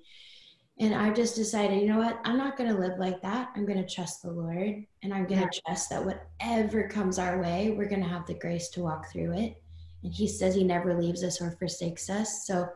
And 0.79 0.95
I've 0.95 1.15
just 1.15 1.35
decided, 1.35 1.79
you 1.79 1.87
know 1.87 1.99
what? 1.99 2.19
I'm 2.23 2.37
not 2.37 2.57
going 2.57 2.71
to 2.71 2.79
live 2.79 2.97
like 2.97 3.21
that. 3.21 3.49
I'm 3.55 3.65
going 3.65 3.83
to 3.83 3.95
trust 3.95 4.23
the 4.23 4.31
Lord, 4.31 4.83
and 5.03 5.13
I'm 5.13 5.27
going 5.27 5.41
to 5.41 5.49
yeah. 5.53 5.61
trust 5.67 5.89
that 5.89 6.03
whatever 6.03 6.87
comes 6.87 7.19
our 7.19 7.39
way, 7.39 7.75
we're 7.77 7.89
going 7.89 8.01
to 8.01 8.09
have 8.09 8.25
the 8.25 8.39
grace 8.39 8.69
to 8.69 8.81
walk 8.81 9.11
through 9.11 9.33
it. 9.33 9.61
And 10.03 10.13
He 10.13 10.27
says 10.27 10.55
He 10.55 10.63
never 10.63 10.99
leaves 10.99 11.23
us 11.23 11.41
or 11.41 11.51
forsakes 11.51 12.09
us. 12.09 12.47
So 12.47 12.67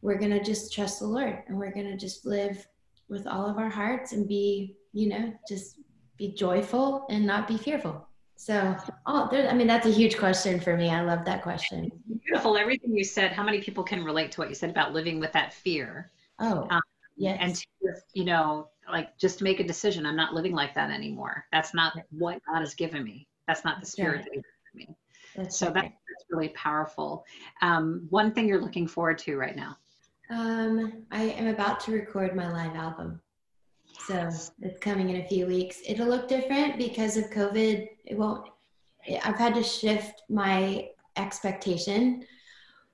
we're 0.00 0.18
going 0.18 0.30
to 0.32 0.44
just 0.44 0.72
trust 0.72 1.00
the 1.00 1.06
Lord, 1.06 1.42
and 1.48 1.58
we're 1.58 1.72
going 1.72 1.90
to 1.90 1.96
just 1.96 2.24
live 2.24 2.66
with 3.08 3.26
all 3.26 3.46
of 3.46 3.58
our 3.58 3.70
hearts 3.70 4.12
and 4.12 4.28
be, 4.28 4.76
you 4.92 5.08
know, 5.08 5.32
just 5.48 5.78
be 6.16 6.32
joyful 6.32 7.06
and 7.10 7.26
not 7.26 7.48
be 7.48 7.56
fearful? 7.56 8.06
So, 8.36 8.76
oh, 9.06 9.28
there, 9.30 9.48
I 9.48 9.54
mean, 9.54 9.66
that's 9.66 9.86
a 9.86 9.90
huge 9.90 10.18
question 10.18 10.60
for 10.60 10.76
me. 10.76 10.90
I 10.90 11.02
love 11.02 11.24
that 11.24 11.42
question. 11.42 11.90
Beautiful. 12.24 12.56
Everything 12.56 12.94
you 12.94 13.04
said, 13.04 13.32
how 13.32 13.44
many 13.44 13.60
people 13.60 13.84
can 13.84 14.04
relate 14.04 14.32
to 14.32 14.40
what 14.40 14.48
you 14.48 14.54
said 14.54 14.70
about 14.70 14.92
living 14.92 15.20
with 15.20 15.32
that 15.32 15.54
fear? 15.54 16.10
Oh, 16.40 16.66
um, 16.70 16.80
yes. 17.16 17.38
And, 17.40 17.54
to, 17.54 18.02
you 18.12 18.24
know, 18.24 18.68
like 18.90 19.16
just 19.18 19.40
make 19.40 19.60
a 19.60 19.64
decision. 19.64 20.04
I'm 20.04 20.16
not 20.16 20.34
living 20.34 20.52
like 20.52 20.74
that 20.74 20.90
anymore. 20.90 21.46
That's 21.52 21.74
not 21.74 21.96
what 22.10 22.40
God 22.46 22.60
has 22.60 22.74
given 22.74 23.04
me. 23.04 23.28
That's 23.46 23.64
not 23.64 23.80
the 23.80 23.86
spirit 23.86 24.16
right. 24.16 24.24
that 24.24 24.34
He's 24.34 24.42
given 24.72 24.88
me. 24.88 24.96
That's 25.36 25.56
so 25.56 25.66
right. 25.66 25.74
that, 25.74 25.82
that's 25.82 26.24
really 26.30 26.48
powerful. 26.50 27.24
Um, 27.62 28.06
one 28.10 28.32
thing 28.32 28.48
you're 28.48 28.60
looking 28.60 28.86
forward 28.86 29.18
to 29.18 29.36
right 29.36 29.56
now? 29.56 29.76
Um, 30.30 31.04
I 31.10 31.22
am 31.22 31.48
about 31.48 31.80
to 31.80 31.92
record 31.92 32.34
my 32.34 32.50
live 32.50 32.74
album. 32.74 33.20
So 33.98 34.28
it's 34.60 34.78
coming 34.80 35.10
in 35.10 35.22
a 35.22 35.28
few 35.28 35.46
weeks. 35.46 35.80
It'll 35.86 36.08
look 36.08 36.28
different 36.28 36.78
because 36.78 37.16
of 37.16 37.30
COVID. 37.30 37.88
It 38.04 38.18
won't, 38.18 38.48
I've 39.22 39.36
had 39.36 39.54
to 39.54 39.62
shift 39.62 40.22
my 40.28 40.88
expectation, 41.16 42.24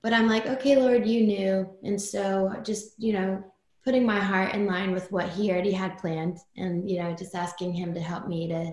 but 0.03 0.13
I'm 0.13 0.27
like, 0.27 0.45
okay, 0.45 0.77
Lord, 0.77 1.05
you 1.05 1.25
knew. 1.25 1.69
And 1.83 2.01
so 2.01 2.53
just, 2.63 2.93
you 2.97 3.13
know, 3.13 3.43
putting 3.83 4.05
my 4.05 4.19
heart 4.19 4.53
in 4.53 4.67
line 4.67 4.91
with 4.91 5.11
what 5.11 5.29
he 5.29 5.51
already 5.51 5.71
had 5.71 5.97
planned 5.97 6.37
and, 6.55 6.89
you 6.89 7.01
know, 7.01 7.13
just 7.15 7.35
asking 7.35 7.73
him 7.73 7.93
to 7.93 7.99
help 7.99 8.27
me 8.27 8.47
to, 8.47 8.71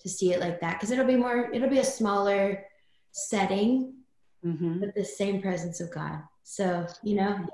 to 0.00 0.08
see 0.08 0.32
it 0.32 0.40
like 0.40 0.60
that. 0.60 0.78
Cause 0.80 0.90
it'll 0.90 1.04
be 1.04 1.16
more, 1.16 1.50
it'll 1.52 1.68
be 1.68 1.80
a 1.80 1.84
smaller 1.84 2.64
setting, 3.10 3.94
mm-hmm. 4.44 4.80
with 4.80 4.94
the 4.94 5.04
same 5.04 5.42
presence 5.42 5.80
of 5.80 5.92
God. 5.92 6.20
So, 6.44 6.86
you 7.02 7.16
know, 7.16 7.46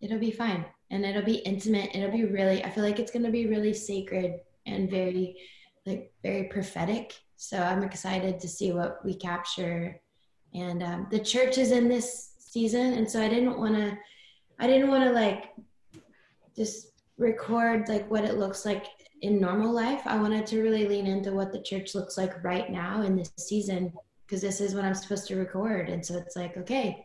it'll 0.00 0.18
be 0.18 0.30
fine 0.30 0.64
and 0.90 1.04
it'll 1.04 1.22
be 1.22 1.36
intimate. 1.36 1.90
It'll 1.94 2.10
be 2.10 2.24
really, 2.24 2.64
I 2.64 2.70
feel 2.70 2.84
like 2.84 2.98
it's 2.98 3.10
going 3.10 3.24
to 3.24 3.30
be 3.30 3.46
really 3.46 3.74
sacred 3.74 4.40
and 4.66 4.90
very, 4.90 5.36
like, 5.84 6.12
very 6.22 6.44
prophetic. 6.44 7.14
So 7.36 7.58
I'm 7.58 7.82
excited 7.82 8.40
to 8.40 8.48
see 8.48 8.72
what 8.72 9.04
we 9.04 9.14
capture. 9.14 10.00
And 10.54 10.82
um, 10.82 11.06
the 11.10 11.18
church 11.18 11.58
is 11.58 11.72
in 11.72 11.88
this 11.88 12.32
season. 12.38 12.94
And 12.94 13.10
so 13.10 13.22
I 13.22 13.28
didn't 13.28 13.58
want 13.58 13.74
to, 13.74 13.98
I 14.58 14.66
didn't 14.66 14.88
want 14.88 15.04
to 15.04 15.10
like 15.10 15.52
just 16.56 16.92
record 17.18 17.88
like 17.88 18.10
what 18.10 18.24
it 18.24 18.38
looks 18.38 18.64
like 18.64 18.86
in 19.22 19.40
normal 19.40 19.72
life. 19.72 20.02
I 20.06 20.18
wanted 20.18 20.46
to 20.46 20.62
really 20.62 20.86
lean 20.86 21.06
into 21.06 21.32
what 21.32 21.52
the 21.52 21.62
church 21.62 21.94
looks 21.94 22.16
like 22.16 22.42
right 22.44 22.70
now 22.70 23.02
in 23.02 23.16
this 23.16 23.32
season 23.36 23.92
because 24.26 24.40
this 24.40 24.60
is 24.60 24.74
what 24.74 24.84
I'm 24.84 24.94
supposed 24.94 25.26
to 25.28 25.36
record. 25.36 25.88
And 25.88 26.04
so 26.04 26.16
it's 26.16 26.36
like, 26.36 26.56
okay, 26.56 27.04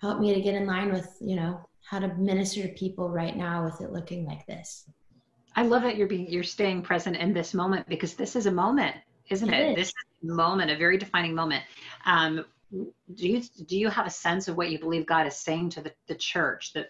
help 0.00 0.20
me 0.20 0.34
to 0.34 0.40
get 0.40 0.54
in 0.54 0.66
line 0.66 0.92
with, 0.92 1.16
you 1.20 1.36
know, 1.36 1.60
how 1.84 1.98
to 1.98 2.08
minister 2.14 2.62
to 2.62 2.68
people 2.68 3.10
right 3.10 3.36
now 3.36 3.64
with 3.64 3.80
it 3.80 3.92
looking 3.92 4.24
like 4.24 4.46
this. 4.46 4.88
I 5.56 5.62
love 5.62 5.82
that 5.82 5.96
you're 5.96 6.08
being 6.08 6.28
you're 6.28 6.42
staying 6.42 6.82
present 6.82 7.16
in 7.16 7.32
this 7.32 7.54
moment 7.54 7.86
because 7.88 8.14
this 8.14 8.34
is 8.34 8.46
a 8.46 8.50
moment, 8.50 8.96
isn't 9.30 9.52
it? 9.52 9.60
it? 9.60 9.70
Is. 9.70 9.76
This 9.76 9.88
is 9.88 10.30
a 10.30 10.34
moment, 10.34 10.70
a 10.70 10.76
very 10.76 10.98
defining 10.98 11.34
moment. 11.34 11.62
Um, 12.06 12.44
do 12.72 13.28
you 13.28 13.42
do 13.66 13.78
you 13.78 13.88
have 13.88 14.06
a 14.06 14.10
sense 14.10 14.48
of 14.48 14.56
what 14.56 14.70
you 14.70 14.78
believe 14.78 15.06
God 15.06 15.26
is 15.26 15.36
saying 15.36 15.70
to 15.70 15.82
the, 15.82 15.92
the 16.08 16.14
church, 16.14 16.72
the, 16.72 16.88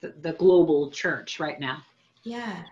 the 0.00 0.14
the 0.20 0.32
global 0.32 0.90
church 0.90 1.38
right 1.38 1.60
now? 1.60 1.82
Yeah, 2.22 2.62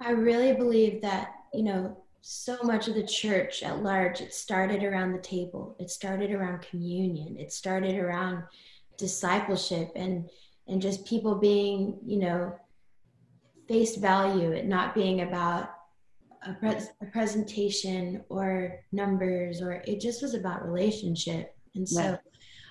I 0.00 0.10
really 0.10 0.52
believe 0.52 1.02
that 1.02 1.32
you 1.52 1.64
know 1.64 1.96
so 2.20 2.58
much 2.62 2.88
of 2.88 2.94
the 2.94 3.06
church 3.06 3.62
at 3.62 3.82
large 3.82 4.20
it 4.20 4.34
started 4.34 4.82
around 4.82 5.12
the 5.12 5.18
table 5.20 5.76
it 5.78 5.88
started 5.88 6.32
around 6.32 6.60
communion 6.60 7.36
it 7.38 7.52
started 7.52 7.94
around 7.94 8.42
discipleship 8.96 9.92
and 9.94 10.28
and 10.68 10.82
just 10.82 11.06
people 11.06 11.36
being, 11.36 11.98
you 12.04 12.18
know, 12.18 12.54
face 13.68 13.96
value, 13.96 14.52
it 14.52 14.66
not 14.66 14.94
being 14.94 15.22
about 15.22 15.70
a, 16.46 16.52
pre- 16.54 16.78
a 17.02 17.06
presentation 17.12 18.24
or 18.28 18.80
numbers, 18.92 19.60
or 19.60 19.82
it 19.86 20.00
just 20.00 20.22
was 20.22 20.34
about 20.34 20.66
relationship. 20.66 21.56
And 21.74 21.88
so 21.88 22.02
right. 22.02 22.18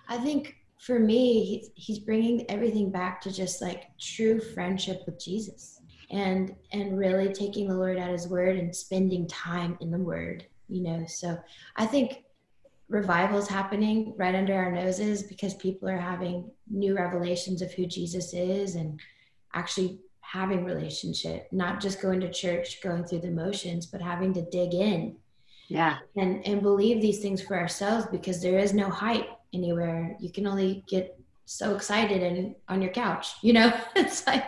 I 0.08 0.18
think 0.18 0.56
for 0.80 1.00
me, 1.00 1.44
he's, 1.46 1.70
he's 1.76 2.00
bringing 2.00 2.50
everything 2.50 2.92
back 2.92 3.22
to 3.22 3.32
just 3.32 3.62
like 3.62 3.86
true 4.00 4.40
friendship 4.40 5.04
with 5.06 5.24
Jesus 5.24 5.76
and 6.12 6.56
and 6.72 6.98
really 6.98 7.32
taking 7.34 7.68
the 7.68 7.76
lord 7.76 7.98
at 7.98 8.12
his 8.12 8.28
word 8.28 8.58
and 8.58 8.76
spending 8.76 9.28
time 9.28 9.78
in 9.82 9.92
the 9.92 9.98
word 9.98 10.46
you 10.68 10.84
know 10.84 11.04
so 11.08 11.38
i 11.78 11.86
think 11.86 12.24
revivals 12.88 13.48
happening 13.48 14.14
right 14.18 14.36
under 14.36 14.54
our 14.54 14.72
noses 14.72 15.24
because 15.24 15.56
people 15.56 15.90
are 15.90 15.98
having 15.98 16.50
new 16.70 16.96
revelations 16.96 17.62
of 17.62 17.72
who 17.74 17.86
Jesus 17.86 18.34
is 18.34 18.76
and 18.76 19.00
actually 19.54 20.00
having 20.22 20.66
relationship, 20.66 21.48
not 21.52 21.80
just 21.80 22.02
going 22.02 22.20
to 22.20 22.32
church, 22.32 22.82
going 22.82 23.04
through 23.04 23.20
the 23.20 23.32
motions, 23.32 23.86
but 23.86 24.02
having 24.02 24.34
to 24.34 24.42
dig 24.50 24.74
in. 24.74 25.16
Yeah. 25.68 25.98
And 26.16 26.46
and 26.46 26.62
believe 26.62 27.02
these 27.02 27.20
things 27.20 27.42
for 27.42 27.58
ourselves 27.58 28.06
because 28.12 28.42
there 28.42 28.60
is 28.60 28.74
no 28.74 28.90
hype 28.90 29.30
anywhere. 29.54 30.16
You 30.20 30.32
can 30.32 30.46
only 30.46 30.84
get 30.88 31.18
so 31.46 31.76
excited 31.76 32.22
and 32.22 32.56
on 32.68 32.82
your 32.82 32.92
couch, 32.92 33.34
you 33.42 33.54
know? 33.54 33.74
it's 33.96 34.28
like 34.28 34.44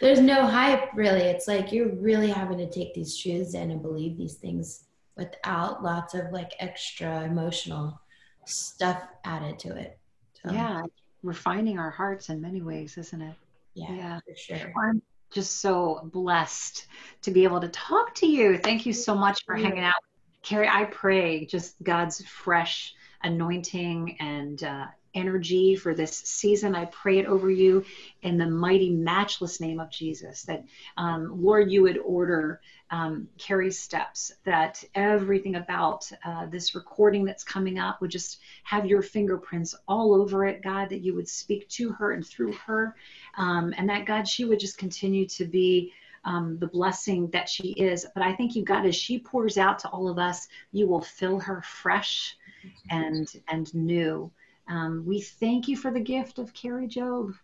there's 0.00 0.20
no 0.20 0.46
hype 0.46 0.90
really. 0.94 1.22
It's 1.22 1.48
like 1.48 1.72
you're 1.72 1.94
really 1.94 2.30
having 2.30 2.58
to 2.58 2.70
take 2.70 2.94
these 2.94 3.16
truths 3.16 3.54
in 3.54 3.70
and 3.70 3.82
believe 3.82 4.16
these 4.16 4.34
things 4.34 4.84
without 5.20 5.82
lots 5.84 6.14
of 6.14 6.32
like 6.32 6.52
extra 6.58 7.24
emotional 7.24 8.00
stuff 8.46 9.02
added 9.24 9.58
to 9.60 9.76
it. 9.76 9.98
So, 10.42 10.50
yeah, 10.50 10.82
refining 11.22 11.78
our 11.78 11.90
hearts 11.90 12.30
in 12.30 12.40
many 12.40 12.62
ways, 12.62 12.96
isn't 12.96 13.20
it? 13.20 13.34
Yeah, 13.74 13.92
yeah. 13.92 14.20
for 14.26 14.34
sure. 14.34 14.72
I'm 14.82 15.02
just 15.30 15.60
so 15.60 16.00
blessed 16.12 16.86
to 17.22 17.30
be 17.30 17.44
able 17.44 17.60
to 17.60 17.68
talk 17.68 18.14
to 18.16 18.26
you. 18.26 18.56
Thank 18.56 18.86
you 18.86 18.94
so 18.94 19.14
much 19.14 19.44
for 19.44 19.54
hanging 19.54 19.84
out. 19.84 20.02
Kari, 20.42 20.66
I 20.66 20.84
pray 20.84 21.44
just 21.44 21.76
God's 21.82 22.24
fresh 22.24 22.94
anointing 23.22 24.16
and 24.18 24.64
uh, 24.64 24.86
energy 25.14 25.76
for 25.76 25.94
this 25.94 26.16
season. 26.16 26.74
I 26.74 26.86
pray 26.86 27.18
it 27.18 27.26
over 27.26 27.50
you 27.50 27.84
in 28.22 28.38
the 28.38 28.46
mighty, 28.46 28.90
matchless 28.90 29.60
name 29.60 29.80
of 29.80 29.90
Jesus. 29.90 30.42
That, 30.44 30.64
um, 30.96 31.42
Lord, 31.42 31.70
you 31.70 31.82
would 31.82 31.98
order 31.98 32.62
um, 32.90 33.28
Kari's 33.38 33.78
steps, 33.78 34.32
that 34.44 34.84
everything 34.94 35.56
about 35.56 36.10
uh, 36.24 36.46
this 36.46 36.74
recording 36.74 37.24
that's 37.24 37.44
coming 37.44 37.78
up 37.78 38.00
would 38.00 38.10
just 38.10 38.40
have 38.64 38.86
your 38.86 39.02
fingerprints 39.02 39.74
all 39.88 40.14
over 40.14 40.46
it, 40.46 40.62
God, 40.62 40.90
that 40.90 41.00
you 41.02 41.14
would 41.14 41.28
speak 41.28 41.68
to 41.70 41.90
her 41.92 42.12
and 42.12 42.26
through 42.26 42.52
her. 42.66 42.96
Um, 43.36 43.74
and 43.78 43.88
that, 43.88 44.06
God, 44.06 44.28
she 44.28 44.44
would 44.44 44.60
just 44.60 44.78
continue 44.78 45.26
to 45.28 45.44
be. 45.46 45.92
Um, 46.26 46.58
the 46.58 46.68
blessing 46.68 47.30
that 47.30 47.48
she 47.48 47.68
is. 47.72 48.06
But 48.14 48.22
I 48.24 48.34
think 48.34 48.54
you, 48.54 48.64
God, 48.64 48.86
as 48.86 48.94
she 48.96 49.18
pours 49.18 49.58
out 49.58 49.78
to 49.80 49.88
all 49.88 50.08
of 50.08 50.18
us, 50.18 50.48
you 50.72 50.86
will 50.86 51.00
fill 51.00 51.40
her 51.40 51.62
fresh 51.62 52.36
and 52.90 53.28
and 53.48 53.74
new 53.74 54.30
Um, 54.68 55.04
we 55.06 55.20
thank 55.20 55.68
you 55.68 55.76
for 55.76 55.90
the 55.90 56.00
gift 56.00 56.38
of 56.38 56.54
Kari 56.54 56.88
Jobe. 56.88 57.34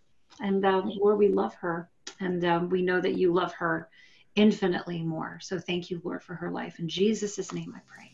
And 0.41 0.65
uh, 0.65 0.83
Lord, 0.85 1.19
we 1.19 1.29
love 1.29 1.55
her. 1.57 1.91
And 2.21 2.45
um, 2.45 2.71
we 2.71 2.83
know 2.83 3.01
that 3.01 3.17
you 3.19 3.33
love 3.33 3.53
her 3.55 3.89
infinitely 4.37 5.03
more. 5.03 5.39
So 5.43 5.59
thank 5.59 5.91
you, 5.91 6.01
Lord, 6.05 6.23
for 6.23 6.35
her 6.35 6.51
life. 6.51 6.79
In 6.79 6.89
Jesus' 6.89 7.53
name 7.53 7.75
I 7.75 7.81
pray. 7.87 8.13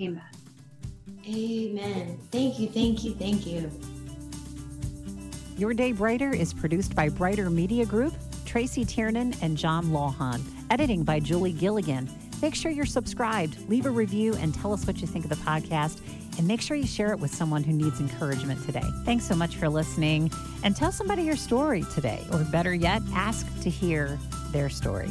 Amen. 0.00 0.22
Amen. 1.26 2.18
Thank 2.30 2.58
you, 2.58 2.68
thank 2.68 3.04
you, 3.04 3.14
thank 3.14 3.46
you. 3.46 3.70
Your 5.56 5.74
Day 5.74 5.92
Brighter 5.92 6.34
is 6.34 6.52
produced 6.52 6.94
by 6.94 7.08
Brighter 7.08 7.48
Media 7.50 7.84
Group, 7.86 8.14
Tracy 8.44 8.84
Tiernan, 8.84 9.34
and 9.42 9.56
John 9.56 9.86
Lawhon. 9.86 10.40
Editing 10.70 11.04
by 11.04 11.20
Julie 11.20 11.52
Gilligan. 11.52 12.08
Make 12.42 12.54
sure 12.54 12.70
you're 12.70 12.86
subscribed, 12.86 13.68
leave 13.68 13.86
a 13.86 13.90
review, 13.90 14.34
and 14.34 14.52
tell 14.52 14.72
us 14.72 14.86
what 14.86 15.00
you 15.00 15.06
think 15.06 15.24
of 15.24 15.30
the 15.30 15.36
podcast. 15.36 16.00
And 16.36 16.48
make 16.48 16.60
sure 16.60 16.76
you 16.76 16.86
share 16.86 17.12
it 17.12 17.20
with 17.20 17.32
someone 17.32 17.62
who 17.62 17.72
needs 17.72 18.00
encouragement 18.00 18.64
today. 18.66 18.82
Thanks 19.04 19.24
so 19.24 19.36
much 19.36 19.56
for 19.56 19.68
listening. 19.68 20.32
And 20.64 20.74
tell 20.74 20.90
somebody 20.90 21.22
your 21.22 21.36
story 21.36 21.84
today, 21.94 22.26
or 22.32 22.40
better 22.44 22.74
yet, 22.74 23.02
ask 23.14 23.46
to 23.62 23.70
hear 23.70 24.18
their 24.50 24.68
story. 24.68 25.10